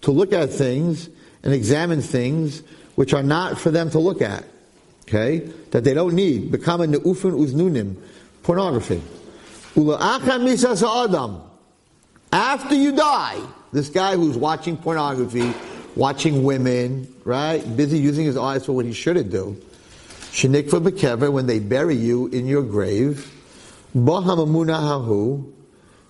[0.02, 1.08] To look at things
[1.42, 2.62] and examine things
[2.94, 4.44] which are not for them to look at.
[5.08, 5.38] Okay?
[5.70, 6.50] That they don't need.
[6.50, 7.96] Become a ne'ufin uznunim.
[8.42, 9.02] Pornography.
[9.76, 11.42] Adam.
[12.32, 13.40] After you die,
[13.72, 15.52] this guy who's watching pornography,
[15.96, 17.60] watching women, right?
[17.76, 19.60] Busy using his eyes for what he shouldn't do.
[20.32, 23.34] Shenikva bekever, when they bury you in your grave,
[23.96, 25.52] Bahamamunahahu,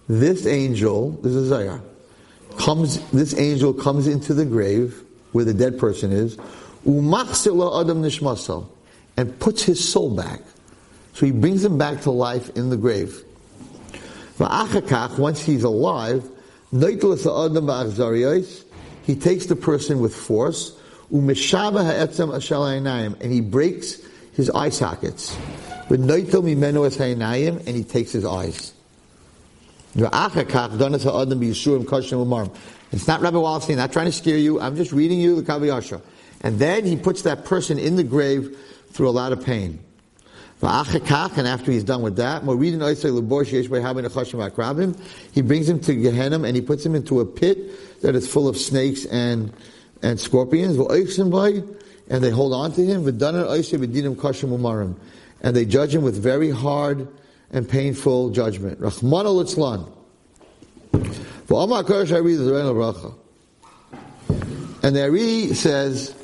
[0.08, 1.80] this angel, this is Zohar,
[2.58, 6.36] comes, this angel comes into the grave where the dead person is,
[6.86, 8.04] adam
[9.16, 10.40] and puts his soul back.
[11.12, 13.24] So he brings him back to life in the grave.
[14.38, 16.24] Once he's alive,
[16.72, 16.96] he
[19.16, 20.76] takes the person with force,
[21.10, 21.36] and
[23.32, 24.00] he breaks
[24.32, 25.36] his eye sockets.
[25.90, 26.22] And he
[27.84, 28.72] takes his eyes.
[29.94, 30.06] It's
[33.06, 34.60] not Rabbi Wallerstein, not trying to scare you.
[34.60, 36.00] I'm just reading you the Kav HaYashar.
[36.42, 38.56] And then he puts that person in the grave
[38.92, 39.78] through a lot of pain.
[40.62, 42.42] And after he's done with that,
[45.32, 48.46] he brings him to Gehenna and he puts him into a pit that is full
[48.46, 49.52] of snakes and,
[50.02, 50.76] and scorpions.
[50.76, 53.06] And they hold on to him.
[55.42, 57.08] And they judge him with very hard
[57.52, 58.80] and painful judgment.
[58.80, 59.40] Rahman al
[64.82, 66.14] And the Ari says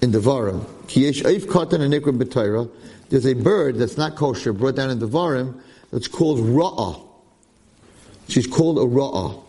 [0.00, 0.64] in Devarim,
[3.08, 5.60] there's a bird that's not kosher brought down in Devarim
[5.92, 7.02] that's called Ra'ah.
[8.28, 9.42] She's called a Ra'ah.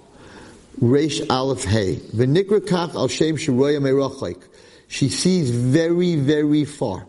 [0.79, 1.95] Reish Aleph Hey.
[1.95, 4.41] V'nikra kach al shem shiroya merachik.
[4.87, 7.07] She sees very, very far.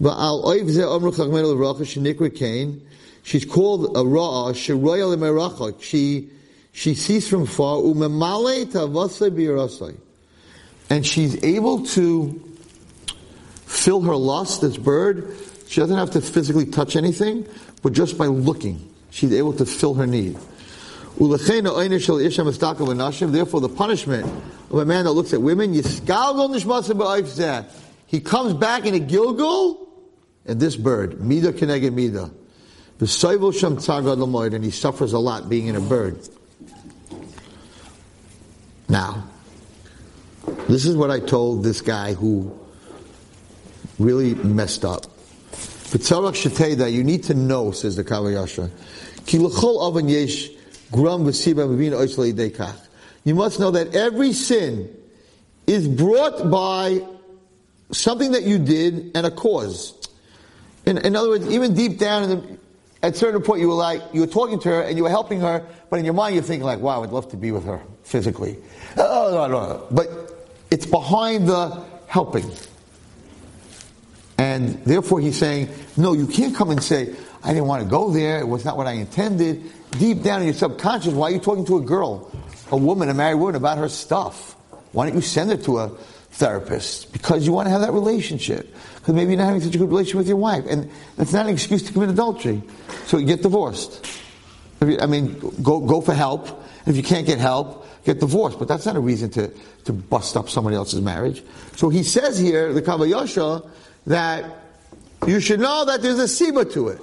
[0.00, 2.80] V'al oiv ze omru chachmen al racha shenikra kain.
[3.28, 5.82] She's called a Ra'ah shiroya merachik.
[5.82, 6.30] She,
[6.72, 7.76] she sees from far.
[10.88, 12.56] And she's able to
[13.66, 15.36] fill her lust, this bird,
[15.66, 17.46] she doesn't have to physically touch anything,
[17.82, 20.38] but just by looking, she's able to fill her need.
[21.18, 21.50] Therefore,
[23.60, 24.24] the punishment
[24.70, 25.82] of a man that looks at women, he
[28.20, 29.86] comes back in a Gilgal,
[30.46, 32.30] and this bird, Mida Keneged Mida,
[33.00, 36.18] and he suffers a lot being in a bird.
[38.88, 39.24] Now,
[40.68, 42.58] this is what I told this guy who
[43.98, 45.02] really messed up.
[45.90, 48.70] But B'tzarach sheteda, you need to know, says the Kav HaYashar.
[49.26, 50.48] Ki l'chol yesh
[50.90, 52.76] gram v'siba oisle dekach.
[53.24, 54.94] You must know that every sin
[55.66, 57.02] is brought by
[57.90, 59.94] something that you did and a cause.
[60.86, 62.57] In, in other words, even deep down in the,
[63.02, 65.10] at a certain point you were like, you were talking to her and you were
[65.10, 67.64] helping her, but in your mind you're thinking like, wow, I'd love to be with
[67.64, 68.56] her physically.
[68.96, 69.86] Uh, oh, no, no, no.
[69.90, 70.08] But
[70.70, 72.50] it's behind the helping.
[74.36, 78.10] And therefore he's saying, no, you can't come and say, I didn't want to go
[78.10, 79.72] there, it was not what I intended.
[79.92, 82.30] Deep down in your subconscious, why are you talking to a girl,
[82.70, 84.54] a woman, a married woman about her stuff?
[84.92, 85.88] Why don't you send her to a
[86.30, 87.12] therapist?
[87.12, 88.74] Because you want to have that relationship.
[89.08, 90.66] Because maybe you're not having such a good relationship with your wife.
[90.68, 92.62] And that's not an excuse to commit adultery.
[93.06, 94.06] So get divorced.
[94.82, 96.62] I mean, go, go for help.
[96.84, 98.58] If you can't get help, get divorced.
[98.58, 99.50] But that's not a reason to,
[99.86, 101.42] to bust up somebody else's marriage.
[101.76, 103.66] So he says here, the Kav HaYashar,
[104.08, 104.44] that
[105.26, 107.00] you should know that there's a siba to it.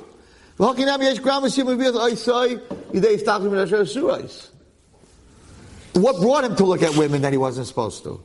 [5.93, 8.23] What brought him to look at women that he wasn't supposed to?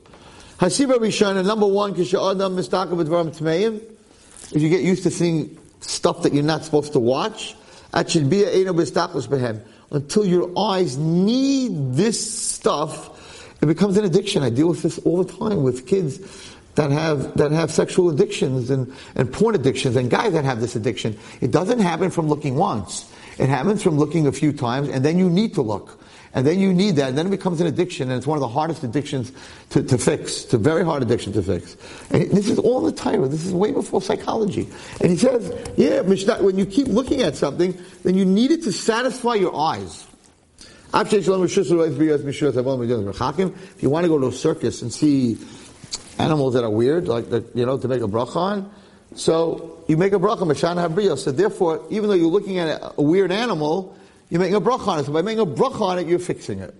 [0.60, 2.12] Hasiba Rishana, number one, if
[4.62, 7.56] you get used to seeing stuff that you're not supposed to watch,
[7.92, 9.62] that should be a behem.
[9.90, 14.42] until your eyes need this stuff, it becomes an addiction.
[14.42, 16.18] I deal with this all the time with kids
[16.74, 20.76] that have that have sexual addictions and, and porn addictions and guys that have this
[20.76, 21.18] addiction.
[21.40, 23.10] It doesn't happen from looking once.
[23.38, 25.98] It happens from looking a few times and then you need to look.
[26.32, 28.40] And then you need that, and then it becomes an addiction, and it's one of
[28.40, 29.32] the hardest addictions
[29.70, 30.52] to, to fix.
[30.54, 31.76] A very hard addiction to fix.
[32.10, 33.26] And this is all the Torah.
[33.26, 34.68] This is way before psychology.
[35.00, 38.70] And he says, yeah, when you keep looking at something, then you need it to
[38.72, 40.06] satisfy your eyes.
[40.92, 41.48] If you want
[44.04, 45.38] to go to a circus and see
[46.18, 48.70] animals that are weird, like you know, to make a bracha on,
[49.14, 51.18] So you make a bracha, Mashana Habriya.
[51.18, 53.96] So therefore, even though you're looking at a weird animal,
[54.30, 55.06] you're making a bracha on it.
[55.06, 56.74] So by making a bracha on it, you're fixing it.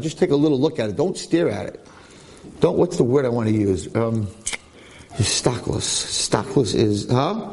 [0.00, 0.96] Just take a little look at it.
[0.96, 1.86] Don't stare at it.
[2.60, 3.94] Don't, what's the word I want to use?
[3.94, 4.26] Um,
[5.18, 5.84] stockless.
[5.84, 7.52] Stockless is, huh?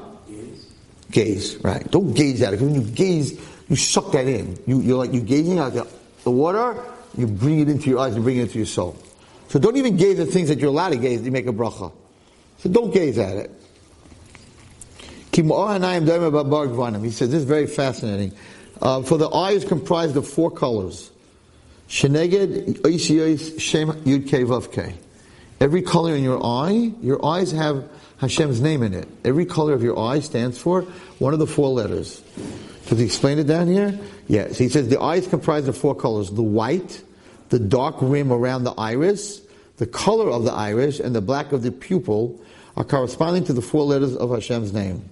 [1.12, 1.90] Gaze, right.
[1.92, 2.62] Don't gaze at it.
[2.62, 4.58] When you gaze, you suck that in.
[4.66, 5.88] You, you're like, you're gazing at the,
[6.24, 6.82] the water,
[7.18, 8.98] you bring it into your eyes, you bring it into your soul.
[9.50, 11.92] So don't even gaze at things that you're allowed to gaze, you make a bracha.
[12.60, 13.52] So don't gaze at it.
[17.04, 18.32] He says, this is very fascinating.
[18.82, 21.12] Uh, for the eye is comprised of four colors.
[25.60, 29.08] Every color in your eye, your eyes have Hashem's name in it.
[29.26, 30.84] Every color of your eye stands for
[31.20, 32.22] one of the four letters.
[32.88, 33.98] Does he explain it down here?
[34.28, 34.58] Yes.
[34.58, 36.30] He says the eye is comprised of four colors.
[36.30, 37.02] The white,
[37.50, 39.42] the dark rim around the iris,
[39.78, 42.40] the color of the iris, and the black of the pupil
[42.76, 45.10] are corresponding to the four letters of Hashem's name.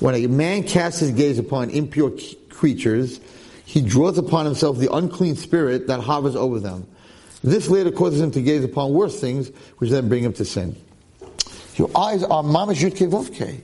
[0.00, 2.12] When a man casts his gaze upon impure
[2.50, 3.20] creatures,
[3.64, 6.86] he draws upon himself the unclean spirit that hovers over them.
[7.42, 10.76] This later causes him to gaze upon worse things, which then bring him to sin.
[11.76, 13.60] Your eyes are mamash yud vovke.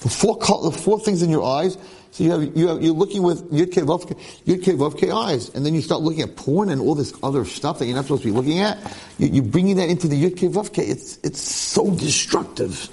[0.00, 1.78] The four, the four things in your eyes.
[2.10, 5.74] So you have, you have, you're looking with yud vovke, yud vovke eyes, and then
[5.74, 8.28] you start looking at porn and all this other stuff that you're not supposed to
[8.28, 8.78] be looking at.
[9.18, 10.78] You, are bringing that into the yud vovke.
[10.78, 12.88] It's it's so destructive.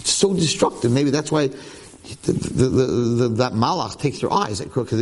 [0.00, 0.92] It's so destructive.
[0.92, 1.50] Maybe that's why
[2.22, 4.92] the, the, the, that malach takes your eyes because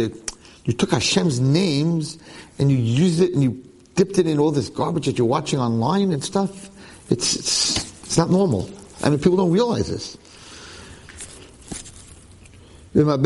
[0.64, 2.18] you took Hashem's names
[2.58, 3.62] and you used it and you
[3.94, 6.70] dipped it in all this garbage that you're watching online and stuff.
[7.10, 8.70] It's it's, it's not normal.
[9.02, 10.16] I mean, people don't realize this.
[12.96, 13.16] Okay,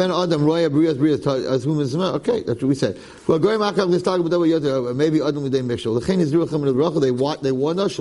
[2.43, 2.99] that's what we said.
[3.27, 4.89] Well, going back up, let's talk about that.
[4.89, 6.01] Uh, maybe Adam with Mishal.
[6.01, 7.99] The Chen is Rucham They want they warn us.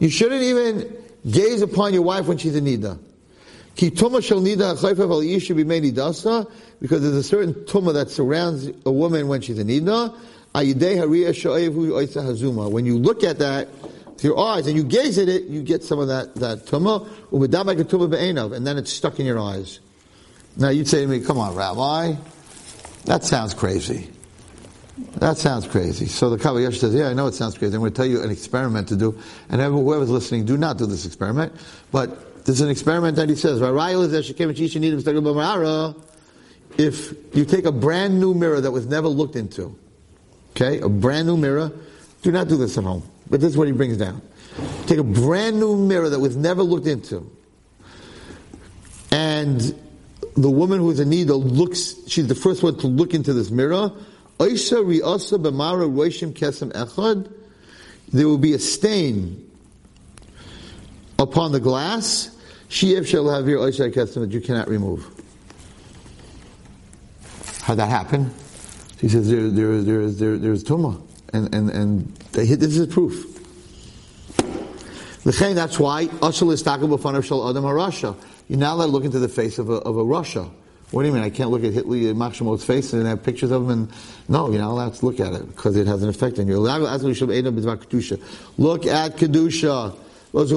[0.00, 0.97] You shouldn't even
[1.28, 2.98] gaze upon your wife when she's in nida.
[3.74, 5.20] Ki tuma shel nida chayfev al
[5.54, 6.50] be made nidasa
[6.80, 10.14] because there's a certain tuma that surrounds a woman when she's in nida.
[12.72, 13.68] When you look at that
[14.06, 17.06] with your eyes and you gaze at it, you get some of that that tuma
[18.52, 19.80] and then it's stuck in your eyes.
[20.56, 22.16] Now you'd say to me, "Come on, Rabbi,
[23.04, 24.10] that sounds crazy."
[25.18, 26.06] That sounds crazy.
[26.06, 27.74] So the Kabbalah says, yeah, I know it sounds crazy.
[27.74, 29.18] I'm going to tell you an experiment to do.
[29.48, 31.52] And whoever's listening, do not do this experiment.
[31.90, 33.60] But there's an experiment that he says,
[36.78, 39.76] if you take a brand new mirror that was never looked into,
[40.50, 41.72] okay, a brand new mirror,
[42.22, 43.02] do not do this at home.
[43.30, 44.22] But this is what he brings down.
[44.86, 47.30] Take a brand new mirror that was never looked into,
[49.12, 49.60] and
[50.36, 53.92] the woman who's a nida looks, she's the first one to look into this mirror.
[58.10, 59.50] There will be a stain
[61.18, 65.06] upon the glass Sheev shall have your Oishai Kesem that you cannot remove.
[67.62, 68.30] How'd that happen?
[69.00, 71.00] He says there, there, there, there, there's Tumah.
[71.32, 73.34] And, and, and they, this is proof.
[75.24, 78.16] That's why Ashal is of Shal Adam Harasha.
[78.48, 80.50] You're not allowed to look into the face of a, of a rasha.
[80.90, 81.22] What do you mean?
[81.22, 83.92] I can't look at Hitler and Machshemot's face and have pictures of him and
[84.28, 86.58] no, you're not allowed to look at it because it has an effect on you.
[86.58, 86.80] Look
[88.86, 89.96] at Kedusha.
[90.30, 90.50] Because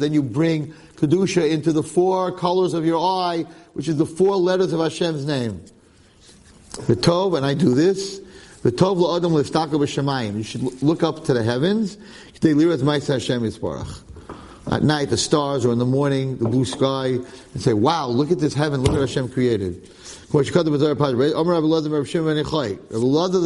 [0.00, 4.36] then you bring Kedusha into the four colors of your eye, which is the four
[4.36, 5.64] letters of Hashem's name.
[6.86, 8.20] The tov, and I do this.
[8.62, 10.36] The tov la'adam l'ftaka b'shamayim.
[10.36, 11.96] You should look up to the heavens.
[14.72, 18.30] At night, the stars, or in the morning, the blue sky, and say, wow, look
[18.30, 19.90] at this heaven, look at what Hashem created.
[20.32, 20.80] Rabbi the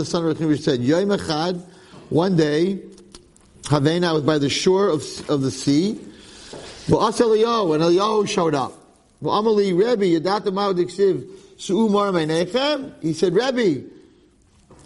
[0.06, 0.80] son of Rechim said,
[2.10, 2.80] one day,
[3.62, 5.98] Havena was by the shore of, of the sea.
[6.88, 8.74] Well, Eliyahu, and Eliyahu showed up.
[13.02, 13.84] He said, Rebbe,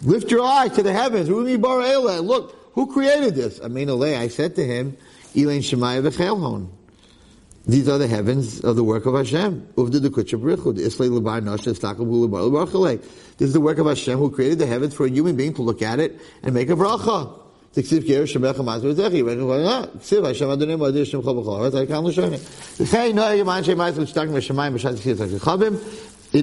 [0.01, 1.29] lift your eye to the heavens.
[1.29, 3.59] Look, who created this?
[3.59, 4.97] I said to him,
[5.35, 6.67] Elain Shemaya v'chelhon.
[7.67, 9.67] These are the heavens of the work of Hashem.
[9.75, 10.01] This is
[13.53, 15.99] the work of Hashem who created the heavens for a human being to look at
[15.99, 17.37] it and make a bracha.
[17.73, 17.85] It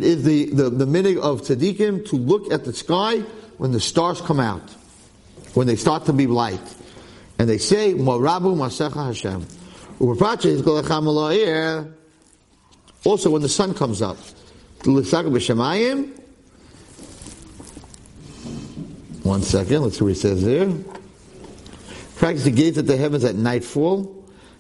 [0.03, 3.19] is the, the, the minhag of tzaddikim to look at the sky
[3.59, 4.71] when the stars come out,
[5.53, 6.78] when they start to be light.
[7.39, 9.47] And they say, Morabu Masecha Hashem.
[13.05, 14.17] Also when the sun comes up.
[19.23, 20.73] One second, let's see what he says there.
[22.17, 24.15] Practice the gaze at the heavens at nightfall.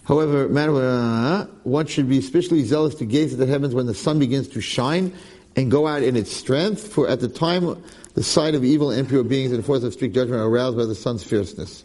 [0.04, 4.18] However, uh, one should be especially zealous to gaze at the heavens when the sun
[4.18, 5.12] begins to shine
[5.56, 7.82] and go out in its strength, for at the time
[8.14, 10.84] the sight of evil and impure beings and force of strict judgment are aroused by
[10.84, 11.84] the sun's fierceness.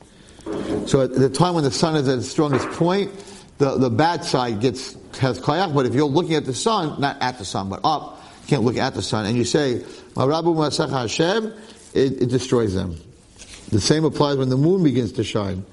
[0.87, 3.11] So at the time when the sun is at its strongest point,
[3.57, 7.21] the, the bad side gets has koyach, but if you're looking at the sun, not
[7.21, 9.83] at the sun, but up, you can't look at the sun, and you say,
[10.15, 11.53] Masach Hashem,
[11.93, 12.97] it, it destroys them.
[13.69, 15.65] The same applies when the moon begins to shine.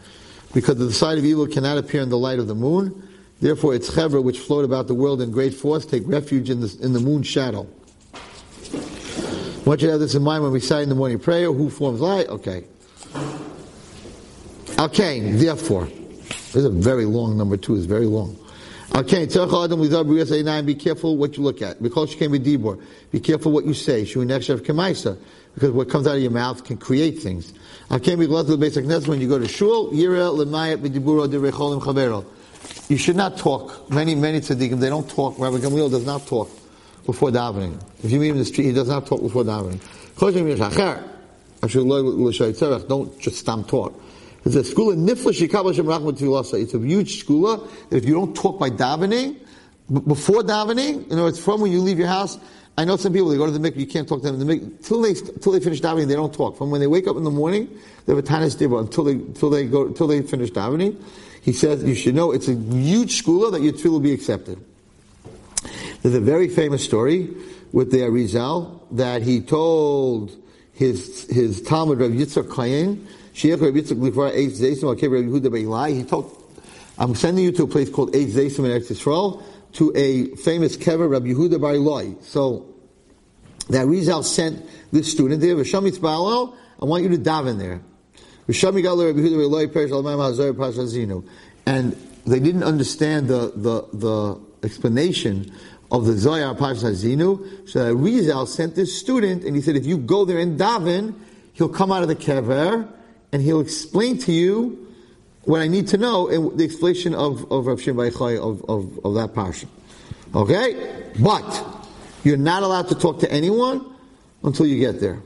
[0.53, 3.09] Because the side of evil cannot appear in the light of the moon,
[3.41, 6.77] therefore its chevra, which float about the world in great force, take refuge in the,
[6.83, 7.67] in the moon's shadow.
[8.73, 11.53] I want you to have this in mind when we say in the morning prayer,
[11.53, 12.29] who forms light?
[12.29, 12.65] Okay.
[14.81, 15.85] Okay, therefore.
[15.85, 18.35] This is a very long, number two is very long.
[18.95, 21.83] Okay, be careful what you look at.
[21.83, 22.83] Because you came with Dibor.
[23.13, 24.07] Be careful what you say.
[24.07, 25.19] She next of Khamaisa,
[25.55, 27.53] because what comes out of your mouth can create things.
[27.91, 29.91] Okay, be to the basic nest when you go to shul.
[29.93, 32.25] Yira lemayat b'diburo derecholim chavero.
[32.89, 33.91] You should not talk.
[33.91, 35.39] Many, many tzaddikim, they don't talk.
[35.39, 36.49] Rabbi Gamliel does not talk
[37.05, 37.79] before davening.
[38.03, 39.79] If you meet him in the street, he does not talk before davening.
[42.89, 44.03] Don't just stop talk.
[44.45, 46.61] It's a school in Nifla Shikabla Shem.
[46.61, 49.37] It's a huge school that if you don't talk by davening,
[50.07, 52.39] before davening, you know, it's from when you leave your house.
[52.79, 54.47] I know some people, they go to the mikveh, you can't talk to them in
[54.47, 54.87] the mikveh.
[54.87, 56.57] Till they, till they finish davening, they don't talk.
[56.57, 57.69] From when they wake up in the morning,
[58.07, 61.03] they have a tanis dibra until they, until they go, until they finish davening.
[61.43, 64.65] He says, you should know it's a huge school that your tefillah will be accepted.
[66.03, 67.29] There's a very famous story
[67.73, 70.35] with the Arizal that he told
[70.73, 73.51] his, his Talmud Rav Yitzchak Kayin, he
[76.05, 76.37] told,
[76.99, 80.77] I'm sending you to a place called Eitz Zaysim in Eretz Yisrael, to a famous
[80.77, 82.23] kever, Rabbi Yehuda Bar Ilai.
[82.25, 82.67] So,
[83.69, 87.81] that Rizal sent this student there, Risham Yitzbalo, I want you to daven there.
[88.49, 91.25] Risham Yigalu Rabbi Yehuda Bar Ilai, Perish Al Hazar Pashazinu.
[91.67, 91.93] And
[92.27, 95.53] they didn't understand the, the, the explanation
[95.93, 97.69] of the Zohar Pashazinu.
[97.69, 101.15] So Rizal sent this student, and he said, if you go there and daven,
[101.53, 102.89] he'll come out of the kever,
[103.33, 104.87] and he'll explain to you
[105.45, 108.13] what I need to know in the explanation of, of Rav Shem of,
[108.69, 109.67] of, of that parsha.
[110.35, 111.11] Okay?
[111.19, 111.67] But,
[112.25, 113.85] you're not allowed to talk to anyone
[114.43, 115.23] until you get there.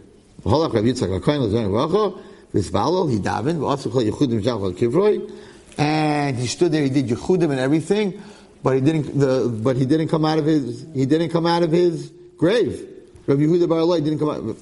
[5.77, 8.23] And he stood there, he did Yechudim and everything,
[8.63, 11.63] but he didn't, the, but he didn't come out of his, he didn't come out
[11.63, 12.89] of his grave.
[13.27, 14.57] Rabbi Yehuda Bar didn't come out.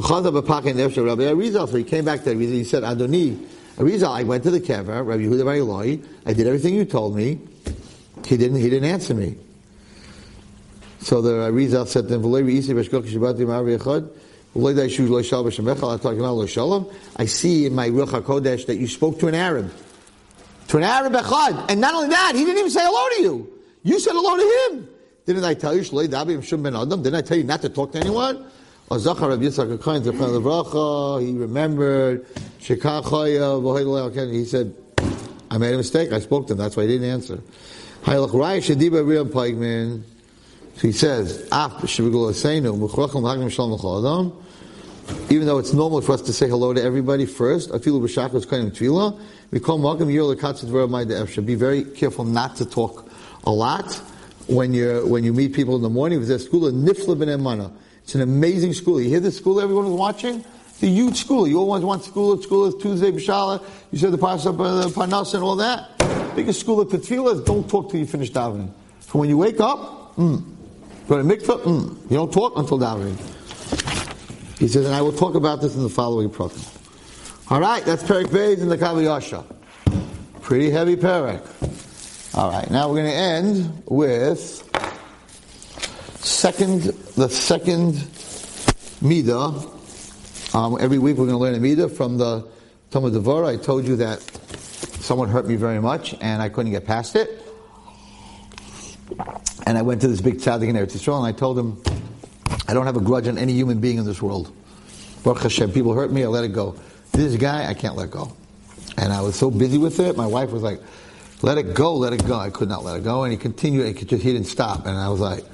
[0.00, 3.36] So he came back to Arizal, he said, Adoni,
[3.76, 7.16] Arizal, I went to the kever, Rabbi Yehuda Bar Ilai, I did everything you told
[7.16, 7.40] me.
[8.24, 9.36] He didn't, he didn't answer me.
[11.00, 12.24] So the Arizal said to him,
[17.16, 19.72] I see in my Ruach HaKodesh that you spoke to an Arab.
[20.68, 21.70] To an Arab Echad.
[21.70, 23.52] And not only that, he didn't even say hello to you.
[23.82, 24.88] You said hello to him.
[25.26, 26.14] Didn't I tell you, Didn't
[27.14, 28.48] I tell you not to talk to anyone?
[28.90, 28.96] He
[31.36, 32.26] remembered
[32.58, 32.74] He
[34.44, 34.74] said,
[35.50, 36.12] I made a mistake.
[36.12, 36.58] I spoke to him.
[36.58, 37.42] That's why he didn't answer.
[38.04, 38.28] So
[40.80, 41.48] he says,
[45.30, 48.70] even though it's normal for us to say hello to everybody first, feel b'shachos kainim
[48.70, 49.20] tefillah.
[49.50, 53.10] We call malkim yir lekatz Be very careful not to talk
[53.44, 53.92] a lot
[54.46, 56.24] when you when you meet people in the morning.
[56.24, 57.70] There's school nifla ben.
[58.08, 59.02] It's an amazing school.
[59.02, 60.42] You hear the school everyone is watching?
[60.70, 61.46] It's a huge school.
[61.46, 63.62] You always want school at school at Tuesday, B'Shala.
[63.92, 66.34] You said the Pasha, the Parnas and all that.
[66.34, 68.70] Biggest school at Tefillah is don't talk till you finish davening.
[69.00, 70.42] So when you wake up, mm.
[71.06, 72.10] Go to mikvah, mm.
[72.10, 73.18] You don't talk until davening.
[74.58, 76.64] He says, and I will talk about this in the following program.
[77.50, 79.44] All right, that's Perik Beis in the Kav HaYashar.
[80.40, 81.44] Pretty heavy Perik.
[82.34, 84.64] All right, now we're going to end with
[86.24, 87.94] second, the second
[89.02, 90.54] midah.
[90.54, 92.46] Um, every week we're going to learn a midah from the
[92.92, 93.48] Tomer Devorah.
[93.48, 94.20] I told you that
[95.00, 97.42] someone hurt me very much and I couldn't get past it.
[99.66, 101.82] And I went to this big tzaddik in Eretz Yisrael and I told him,
[102.68, 104.54] I don't have a grudge on any human being in this world.
[105.24, 106.76] Baruch Hashem, people hurt me, I let it go.
[107.10, 108.32] This guy, I can't let go.
[108.96, 110.80] And I was so busy with it, my wife was like,
[111.42, 112.38] let it go, let it go.
[112.38, 113.24] I could not let it go.
[113.24, 114.86] And he continued, he didn't stop.
[114.86, 115.44] And I was like,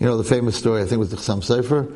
[0.00, 1.94] you know the famous story, I think was the Chassam Sofer,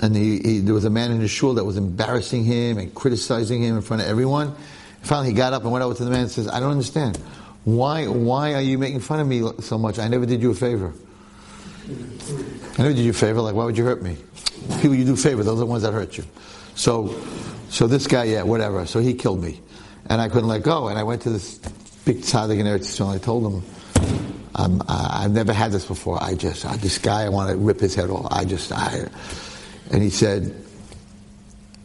[0.00, 2.94] and he, he, there was a man in his shul that was embarrassing him and
[2.94, 4.54] criticizing him in front of everyone.
[5.02, 7.16] Finally, he got up and went over to the man and says, I don't understand.
[7.64, 9.98] Why, why are you making fun of me so much?
[9.98, 10.92] I never did you a favor.
[11.88, 13.40] I never did you a favor.
[13.40, 14.16] Like, why would you hurt me?
[14.76, 16.24] People you do favor, those are the ones that hurt you.
[16.76, 17.20] So,
[17.68, 18.86] so this guy, yeah, whatever.
[18.86, 19.60] So he killed me,
[20.08, 20.88] and I couldn't let go.
[20.88, 21.58] And I went to this
[22.04, 23.14] big tzaddik in Eretz Yisrael.
[23.14, 23.62] I told him,
[24.54, 26.22] I'm, I, I've never had this before.
[26.22, 28.28] I just, this guy, I want to rip his head off.
[28.30, 29.08] I just, I,
[29.90, 30.54] and he said,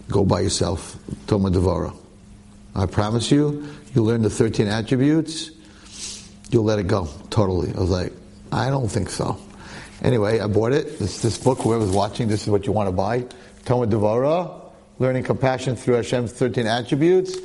[0.10, 0.98] go by yourself,
[1.28, 1.96] Tomer Devorah.
[2.76, 5.52] I promise you, you'll learn the 13 attributes,
[6.50, 7.74] you'll let it go, totally.
[7.76, 8.14] I was like,
[8.52, 9.38] I don't think so.
[10.02, 11.00] Anyway, I bought it.
[11.00, 13.22] This, this book, whoever's watching, this is what you want to buy.
[13.66, 14.62] Tomer Devorah,
[15.00, 17.38] Learning Compassion Through Hashem's 13 Attributes.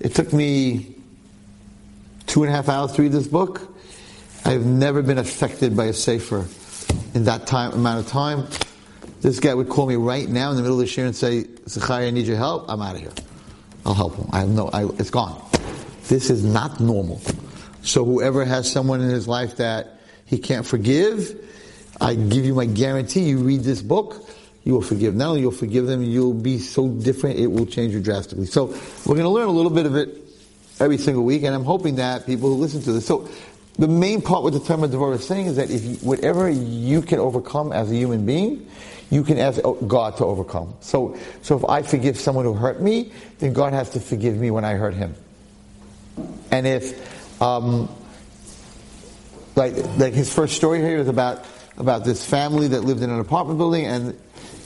[0.00, 0.94] It took me
[2.26, 3.76] two and a half hours to read this book.
[4.44, 6.46] I've never been affected by a sefer
[7.14, 8.46] in that time amount of time.
[9.20, 11.46] This guy would call me right now in the middle of the year and say,
[11.68, 12.66] Zachariah, I need your help.
[12.68, 13.12] I'm out of here.
[13.84, 14.28] I'll help him.
[14.32, 15.42] I have no, I, it's gone.
[16.08, 17.20] This is not normal.
[17.82, 21.36] So whoever has someone in his life that he can't forgive,
[22.00, 24.28] I give you my guarantee, you read this book,
[24.64, 25.14] you will forgive.
[25.14, 28.46] Not only you'll forgive them, you'll be so different, it will change you drastically.
[28.46, 30.16] So we're going to learn a little bit of it
[30.78, 33.06] every single week, and I'm hoping that people who listen to this.
[33.06, 33.28] So
[33.78, 37.02] the main part what the Tomer Devorah is saying is that if you, whatever you
[37.02, 38.68] can overcome as a human being,
[39.10, 40.74] you can ask God to overcome.
[40.80, 44.50] So, so if I forgive someone who hurt me, then God has to forgive me
[44.50, 45.14] when I hurt him.
[46.50, 47.88] And if, um,
[49.56, 51.44] like, like his first story here is about
[51.76, 54.18] about this family that lived in an apartment building, and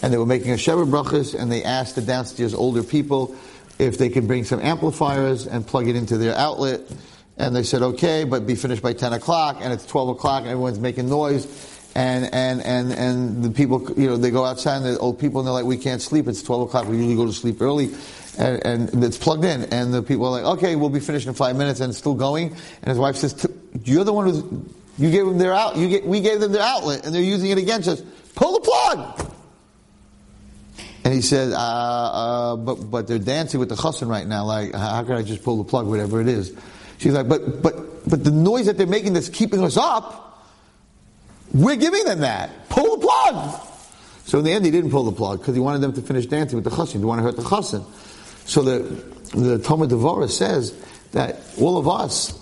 [0.02, 3.34] and they were making a Shabbat brachas, and they asked the downstairs older people
[3.78, 6.80] if they could bring some amplifiers and plug it into their outlet.
[7.36, 10.50] And they said, okay, but be finished by 10 o'clock, and it's 12 o'clock, and
[10.50, 11.46] everyone's making noise
[11.94, 15.40] and and and and the people, you know, they go outside and the old people
[15.40, 16.26] and they're like, we can't sleep.
[16.26, 16.86] It's twelve o'clock.
[16.86, 17.94] We usually go to sleep early,
[18.36, 19.64] and, and it's plugged in.
[19.64, 22.14] And the people are like, okay, we'll be finished in five minutes, and it's still
[22.14, 22.50] going.
[22.50, 23.46] And his wife says,
[23.84, 24.42] you're the one who's
[24.98, 25.76] you gave them their out.
[25.76, 28.02] You get, we gave them their outlet, and they're using it against us.
[28.34, 29.30] Pull the plug.
[31.04, 34.46] And he said, uh, uh, but but they're dancing with the chassan right now.
[34.46, 36.56] Like, how can I just pull the plug, whatever it is?
[36.98, 40.24] She's like, but but but the noise that they're making that's keeping us up
[41.54, 42.68] we're giving them that.
[42.68, 43.60] Pull the plug.
[44.24, 46.26] So in the end, he didn't pull the plug because he wanted them to finish
[46.26, 46.86] dancing with the chassin.
[46.86, 47.84] He didn't want to hurt the chassin.
[48.46, 48.78] So the
[49.36, 50.74] the Tomer Devorah says
[51.12, 52.32] that all of us,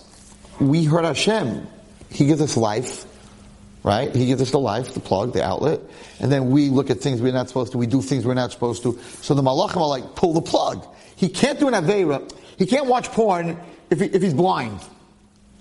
[0.60, 1.66] we hurt Hashem.
[2.10, 3.04] He gives us life,
[3.82, 4.14] right?
[4.14, 5.80] He gives us the life, the plug, the outlet,
[6.20, 7.78] and then we look at things we're not supposed to.
[7.78, 8.98] We do things we're not supposed to.
[9.20, 10.86] So the malachim are like, pull the plug.
[11.16, 12.30] He can't do an avera.
[12.58, 13.58] He can't watch porn
[13.92, 14.80] if, he, if he's blind.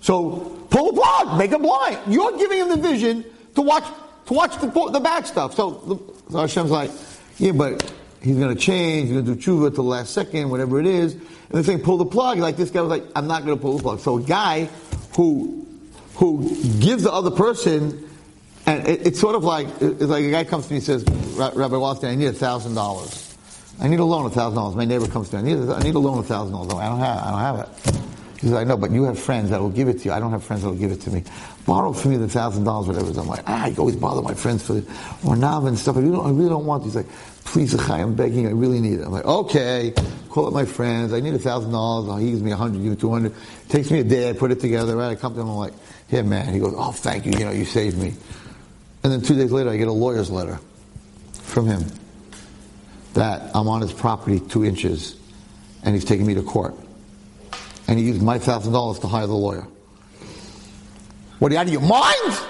[0.00, 1.98] So pull the plug, make him blind.
[2.12, 3.24] You're giving him the vision
[3.54, 3.84] to watch
[4.26, 5.54] to watch the, the bad stuff.
[5.54, 6.90] So, so Hashem's like,
[7.38, 9.08] yeah, but he's going to change.
[9.08, 11.14] He's going to do tshuva to the last second, whatever it is.
[11.14, 12.38] And they're saying pull the plug.
[12.38, 14.00] Like this guy was like, I'm not going to pull the plug.
[14.00, 14.68] So a guy
[15.16, 15.66] who
[16.14, 18.08] who gives the other person,
[18.66, 21.04] and it, it's sort of like it's like a guy comes to me and says,
[21.04, 23.36] Rabbi Wallerstein, I need a thousand dollars.
[23.80, 24.76] I need a loan of thousand dollars.
[24.76, 26.74] My neighbor comes to me, I need a, I need a loan of thousand dollars.
[26.74, 28.11] I don't have I don't have it.
[28.42, 30.12] He says, I know, but you have friends that will give it to you.
[30.12, 31.22] I don't have friends that will give it to me.
[31.64, 33.06] Borrow from me the thousand dollars, whatever.
[33.06, 33.16] It is.
[33.16, 35.96] I'm like, ah, I always bother my friends for the or nav and stuff.
[35.96, 36.82] I really, don't, I really don't want.
[36.82, 37.06] He's like,
[37.44, 38.40] please, Achai, I'm begging.
[38.42, 38.48] you.
[38.48, 39.04] I really need it.
[39.04, 39.94] I'm like, okay,
[40.28, 41.12] call up my friends.
[41.12, 42.20] I need a thousand dollars.
[42.20, 43.32] He gives me a hundred, give me two hundred.
[43.68, 44.28] Takes me a day.
[44.28, 44.96] I put it together.
[44.96, 45.10] Right?
[45.10, 45.48] I come to him.
[45.48, 45.74] I'm like,
[46.08, 46.52] here, man.
[46.52, 47.32] He goes, oh, thank you.
[47.38, 48.12] You know, you saved me.
[49.04, 50.58] And then two days later, I get a lawyer's letter
[51.44, 51.84] from him
[53.14, 55.14] that I'm on his property two inches,
[55.84, 56.74] and he's taking me to court
[57.92, 59.66] and he used my thousand dollars to hire the lawyer.
[61.40, 62.40] What are you out of your mind?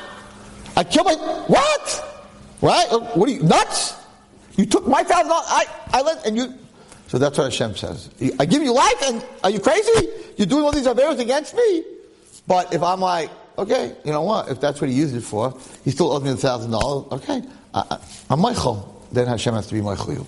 [0.76, 1.14] I killed my
[1.49, 2.28] what?
[2.62, 2.86] Right?
[2.88, 3.97] Uh, what are you nuts?
[4.57, 5.47] You took my thousand dollars.
[5.49, 5.64] I
[5.95, 6.55] I let and you.
[7.09, 8.09] So that's what Hashem says.
[8.38, 10.11] I give you life, and are you crazy?
[10.36, 11.82] You're doing all these affairs against me.
[12.47, 13.28] But if I'm like,
[13.59, 14.49] okay, you know what?
[14.49, 17.11] If that's what he used it for, he still owes me a thousand dollars.
[17.14, 17.43] Okay,
[17.74, 17.99] I,
[18.30, 18.88] am mochel.
[19.11, 20.24] Then Hashem has to be mochel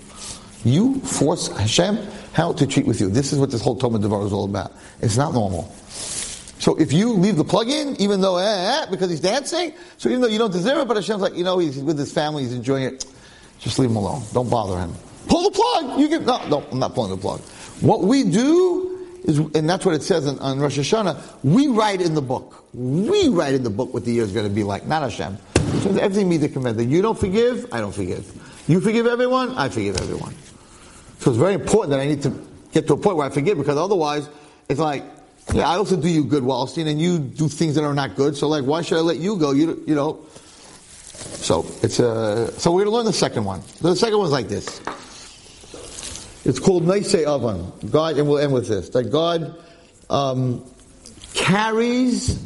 [0.64, 1.00] you.
[1.00, 1.98] Force Hashem
[2.34, 3.08] how to treat with you.
[3.08, 4.72] This is what this whole Talmud Devar is all about.
[5.00, 5.72] It's not normal.
[6.58, 10.08] So if you leave the plug in, even though, eh, eh, because he's dancing, so
[10.08, 12.42] even though you don't deserve it, but Hashem's like, you know, he's with his family,
[12.42, 13.04] he's enjoying it,
[13.60, 14.22] just leave him alone.
[14.32, 14.92] Don't bother him.
[15.28, 16.00] Pull the plug!
[16.00, 17.40] You give, no, no, I'm not pulling the plug.
[17.80, 22.00] What we do is, and that's what it says on, on Rosh Hashanah, we write
[22.00, 22.64] in the book.
[22.72, 25.38] We write in the book what the year is going to be like, not Hashem.
[25.82, 28.30] So everything means the command that you don't forgive, I don't forgive.
[28.68, 30.34] You forgive everyone, I forgive everyone.
[31.24, 32.38] So it's very important that I need to
[32.72, 34.28] get to a point where I forgive because otherwise
[34.68, 35.02] it's like,
[35.54, 38.36] yeah, I also do you good, Wallerstein, and you do things that are not good.
[38.36, 39.52] So like, why should I let you go?
[39.52, 40.20] You, you know.
[40.28, 42.10] So it's a.
[42.10, 43.62] Uh, so we're going to learn the second one.
[43.80, 44.82] The second one's like this.
[46.44, 47.90] It's called Naisei Avan.
[47.90, 48.90] God, and we'll end with this.
[48.90, 49.56] That God
[50.10, 50.62] um,
[51.32, 52.38] carries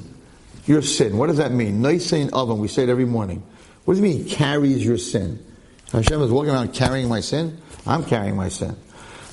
[0.67, 1.19] your sin.
[1.19, 1.83] What does that mean?
[1.83, 2.59] Naisei Avan.
[2.59, 3.43] We say it every morning.
[3.87, 4.29] What does it mean?
[4.29, 5.45] Carries your sin.
[5.91, 7.61] Hashem is walking around carrying my sin.
[7.87, 8.77] I'm carrying my sin.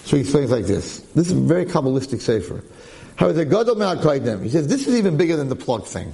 [0.03, 0.99] So he explains like this.
[1.15, 2.63] This is very Kabbalistic sefer.
[3.15, 4.43] How is a gadol me'akaidim?
[4.43, 6.13] He says this is even bigger than the plug thing.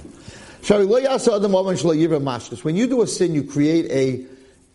[2.62, 4.24] When you do a sin, you create a,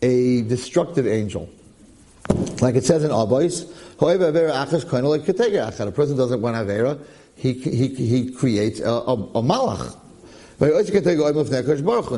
[0.02, 1.48] a destructive angel.
[2.60, 7.00] Like it says in Avos, a person doesn't want Avera,
[7.36, 9.96] he, he, he creates a, a, a malach.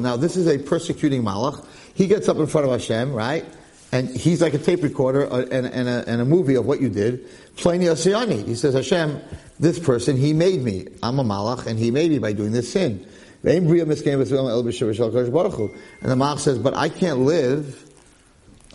[0.02, 1.64] Now this is a persecuting malach.
[1.94, 3.44] He gets up in front of Hashem, right?
[3.92, 6.80] And he's like a tape recorder uh, and, and, a, and a movie of what
[6.80, 7.28] you did.
[7.56, 8.46] Playing Yasiyani.
[8.46, 9.20] He says, Hashem,
[9.58, 10.86] this person, he made me.
[11.02, 13.06] I'm a malach, and he made me by doing this sin.
[13.42, 13.84] And the
[16.14, 17.90] malach says, but I can't live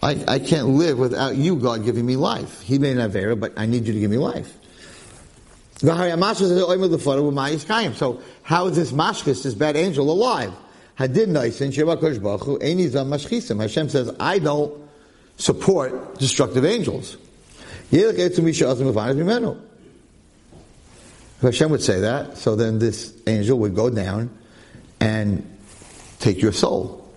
[0.05, 2.61] I, I can't live without you, God, giving me life.
[2.61, 4.55] He made an Avera, but I need you to give me life.
[5.77, 6.03] So how
[8.67, 10.53] is this mashkis, this bad angel, alive?
[10.97, 11.33] Hashem
[13.89, 14.84] says, I don't
[15.37, 17.17] support destructive angels.
[21.37, 24.29] If Hashem would say that, so then this angel would go down
[24.99, 25.45] and
[26.19, 27.07] take your soul.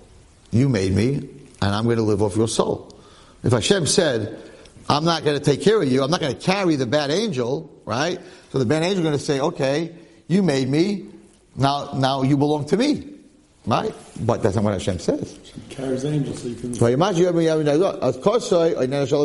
[0.51, 2.99] You made me, and I'm going to live off your soul.
[3.43, 4.43] If Hashem said,
[4.89, 7.11] I'm not going to take care of you, I'm not going to carry the bad
[7.11, 8.19] angel, right?
[8.51, 9.95] So the bad angel is going to say, okay,
[10.27, 11.07] you made me,
[11.57, 13.18] now, now you belong to me.
[13.69, 13.95] Right?
[14.21, 15.37] But that's not what Hashem says.
[15.37, 16.75] Hashem carries angels so you can.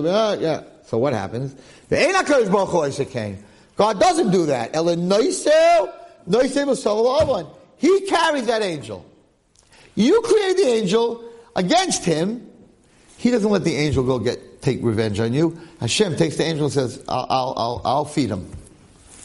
[0.09, 0.63] Ah, yeah.
[0.85, 1.55] So what happens?
[3.77, 4.75] God doesn't do that.
[7.77, 9.05] He carries that angel.
[9.95, 11.23] You create the angel,
[11.55, 12.49] against him,
[13.17, 15.57] he doesn't let the angel go get take revenge on you.
[15.79, 18.49] Hashem takes the angel and says, "I'll, I'll, I'll, I'll feed him.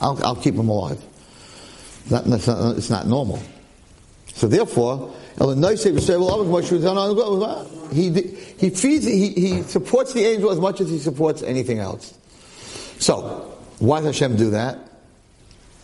[0.00, 1.02] I'll, I'll, keep him alive."
[2.10, 3.40] Not, it's, not, it's not normal.
[4.38, 5.12] So therefore,
[7.92, 8.10] he
[8.56, 12.16] he feeds he, he supports the angel as much as he supports anything else.
[13.00, 14.78] So why does Hashem do that?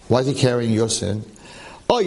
[0.06, 1.24] Why is he carrying your sin?
[1.90, 1.98] Oh,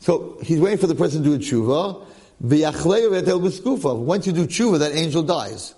[0.00, 2.06] so he's waiting for the person to do a tshuva.
[3.98, 5.74] Once you do tshuva, that angel dies.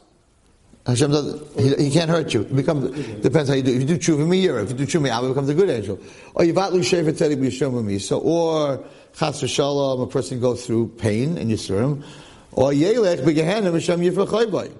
[0.86, 2.40] Hashem doesn't, he, he, can't hurt you.
[2.40, 3.72] It becomes, depends how you do.
[3.72, 6.00] If you do tshuva miyira, if you do tshuva miyira, it becomes a good angel.
[6.34, 8.84] Or yivatlu shevet tzedek b'yishom So, or
[9.16, 12.04] chas v'shalom, a person goes through pain and yisurim.
[12.50, 14.72] Or yelech b'gehenim Hashem yifrach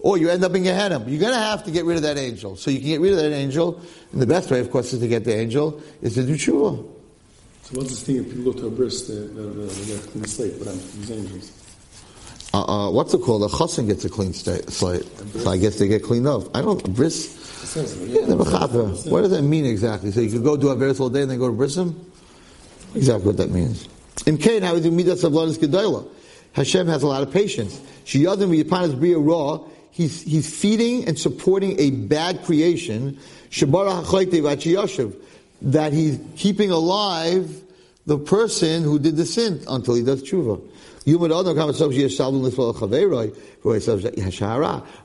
[0.00, 1.04] or you end up in Gehenna.
[1.06, 2.56] You're going to have to get rid of that angel.
[2.56, 3.80] So you can get rid of that angel.
[4.12, 6.86] And the best way, of course, is to get the angel, is to do tshuva.
[7.62, 10.08] So what's this thing if people go to a bris, they, they, they get a
[10.08, 11.57] clean slate, what happens to these angels?
[12.54, 13.42] Uh, uh, what's it called?
[13.42, 14.68] A chassan gets a clean slate.
[14.70, 16.56] So I guess they get cleaned up.
[16.56, 17.36] I don't, bris?
[17.76, 18.34] Yeah,
[19.10, 20.10] What does that mean exactly?
[20.10, 21.94] So you could go do a bris all day and then go to brisim?
[22.94, 23.88] Exactly what that means.
[24.26, 26.08] In Cain, how is it midas of Gedayla?
[26.52, 27.78] Hashem has a lot of patience.
[28.04, 33.18] Shiyadim upon his bria raw, he's, he's feeding and supporting a bad creation.
[33.50, 34.02] Shabara
[35.60, 37.62] that he's keeping alive
[38.06, 40.62] the person who did the sin until he does tshuva.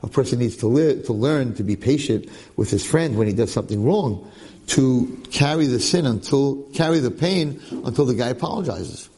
[0.02, 3.32] A person needs to, live, to learn to be patient with his friend when he
[3.32, 4.30] does something wrong,
[4.68, 9.08] to carry the sin until, carry the pain until the guy apologizes.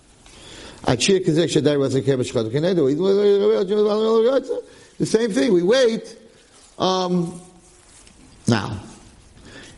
[4.98, 6.16] The same thing, we wait.
[6.78, 7.40] Um,
[8.46, 8.80] now,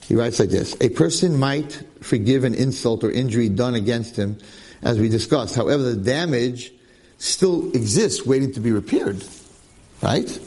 [0.07, 4.39] he writes like this A person might forgive an insult or injury done against him,
[4.83, 5.55] as we discussed.
[5.55, 6.73] However, the damage
[7.19, 9.23] still exists waiting to be repaired.
[10.03, 10.41] Right?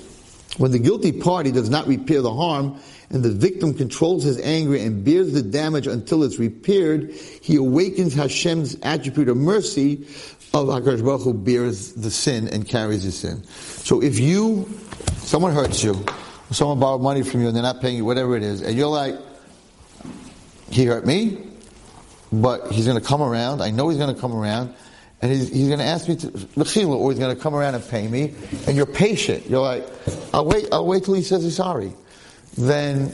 [0.57, 4.75] When the guilty party does not repair the harm and the victim controls his anger
[4.75, 10.07] and bears the damage until it's repaired, he awakens Hashem's attribute of mercy
[10.53, 13.43] of HaKadosh Baruch who bears the sin and carries the sin.
[13.45, 14.69] So if you,
[15.17, 16.05] someone hurts you,
[16.51, 18.87] someone borrowed money from you and they're not paying you, whatever it is, and you're
[18.87, 19.15] like,
[20.69, 21.47] he hurt me,
[22.31, 23.61] but he's going to come around.
[23.61, 24.73] I know he's going to come around,
[25.21, 27.75] and he's, he's going to ask me to lechila, or he's going to come around
[27.75, 28.33] and pay me.
[28.67, 29.49] And you're patient.
[29.49, 29.87] You're like,
[30.33, 30.67] I'll wait.
[30.71, 31.93] I'll wait till he says he's sorry.
[32.57, 33.11] Then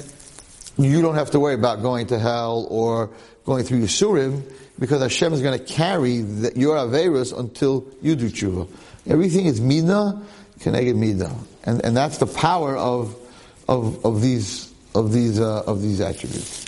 [0.78, 3.10] you don't have to worry about going to hell or
[3.46, 4.44] going through Yisurim
[4.80, 8.70] because Hashem is going to carry the, your averus until you do tshuva.
[9.06, 10.24] Everything is mina,
[10.60, 11.34] keneged mida,
[11.64, 13.16] and and that's the power of
[13.68, 16.68] of of these of these uh, of these attributes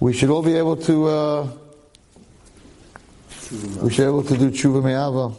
[0.00, 1.48] we should all be able to uh,
[3.50, 5.34] we should be able to do tshuva me'ava.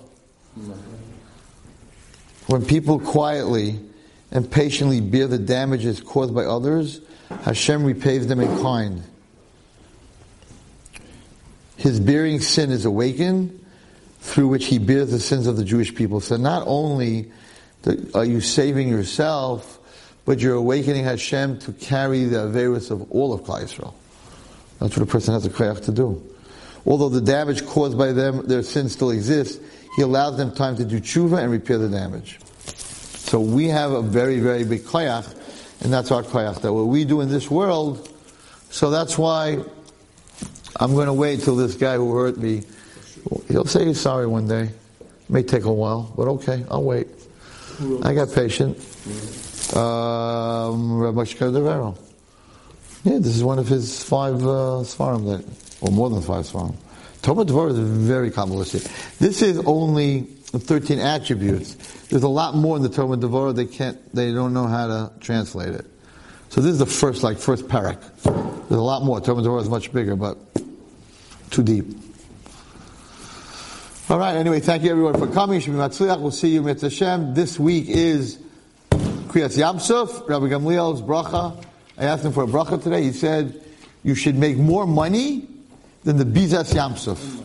[2.48, 3.80] When people quietly
[4.32, 7.02] and patiently bear the damages caused by others,
[7.44, 9.04] Hashem repays them in kind.
[11.78, 13.66] His bearing sin is awakened,
[14.20, 16.20] through which he bears the sins of the Jewish people.
[16.20, 17.32] So not only
[18.14, 19.80] are you saving yourself,
[20.26, 23.94] but you're awakening Hashem to carry the Averis of all of Klal Yisrael.
[24.80, 26.35] That's what a person has a koyach to do.
[26.86, 29.60] Although the damage caused by them, their sin still exists,
[29.96, 32.40] he allows them time to do tshuva and repair the damage.
[33.16, 35.34] So we have a very, very big koyach,
[35.82, 38.08] and that's our koyach, that what we do in this world,
[38.70, 39.64] so that's why
[40.78, 42.64] I'm going to wait till this guy who hurt me,
[43.48, 44.64] he'll say he's sorry one day.
[44.64, 47.08] It May take a while, but okay, I'll wait.
[48.04, 48.78] I got patient.
[49.76, 51.98] Um, Rabbi Shkar
[53.04, 56.76] Yeah, this is one of his five uh, svarim that, or more than five svarim.
[57.22, 59.18] Tomer Devorah is very Kabbalistic.
[59.18, 61.74] This is only 13 attributes.
[62.10, 63.56] There's a lot more in the Tomer Devorah.
[63.56, 65.86] They can't, they don't know how to translate it.
[66.50, 68.00] So this is the first, like, first parak.
[68.24, 69.20] There's a lot more.
[69.20, 70.38] Tomer Devorah is much bigger, but
[71.50, 71.86] too deep.
[74.08, 74.36] All right.
[74.36, 75.64] Anyway, thank you everyone for coming.
[75.68, 77.32] We'll see you, Mitzvah.
[77.34, 78.38] This week is
[78.92, 81.66] Kriyas Yamsuf, Rabbi Gamliel's bracha.
[81.98, 83.02] I asked him for a bracha today.
[83.02, 83.60] He said,
[84.04, 85.48] you should make more money
[86.06, 87.44] than the Bizas Yamsuf.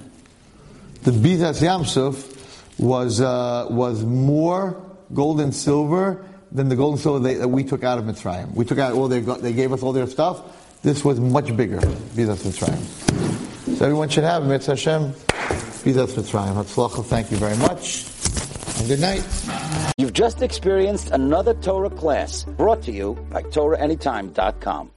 [1.02, 4.80] The Bizas Yamsuf was, uh, was more
[5.12, 8.54] gold and silver than the gold and silver they, that we took out of Mitzrayim.
[8.54, 10.42] We took out all their, they gave us all their stuff.
[10.82, 13.76] This was much bigger, Bizas Mitzrayim.
[13.76, 15.12] So everyone should have Mitzvah Hashem,
[15.82, 16.54] Bizas Mitzrayim.
[16.54, 18.04] Hatzlacha, thank you very much.
[18.78, 19.24] And good night.
[19.96, 24.88] You've just experienced another Torah class brought to you by TorahAnytime.com.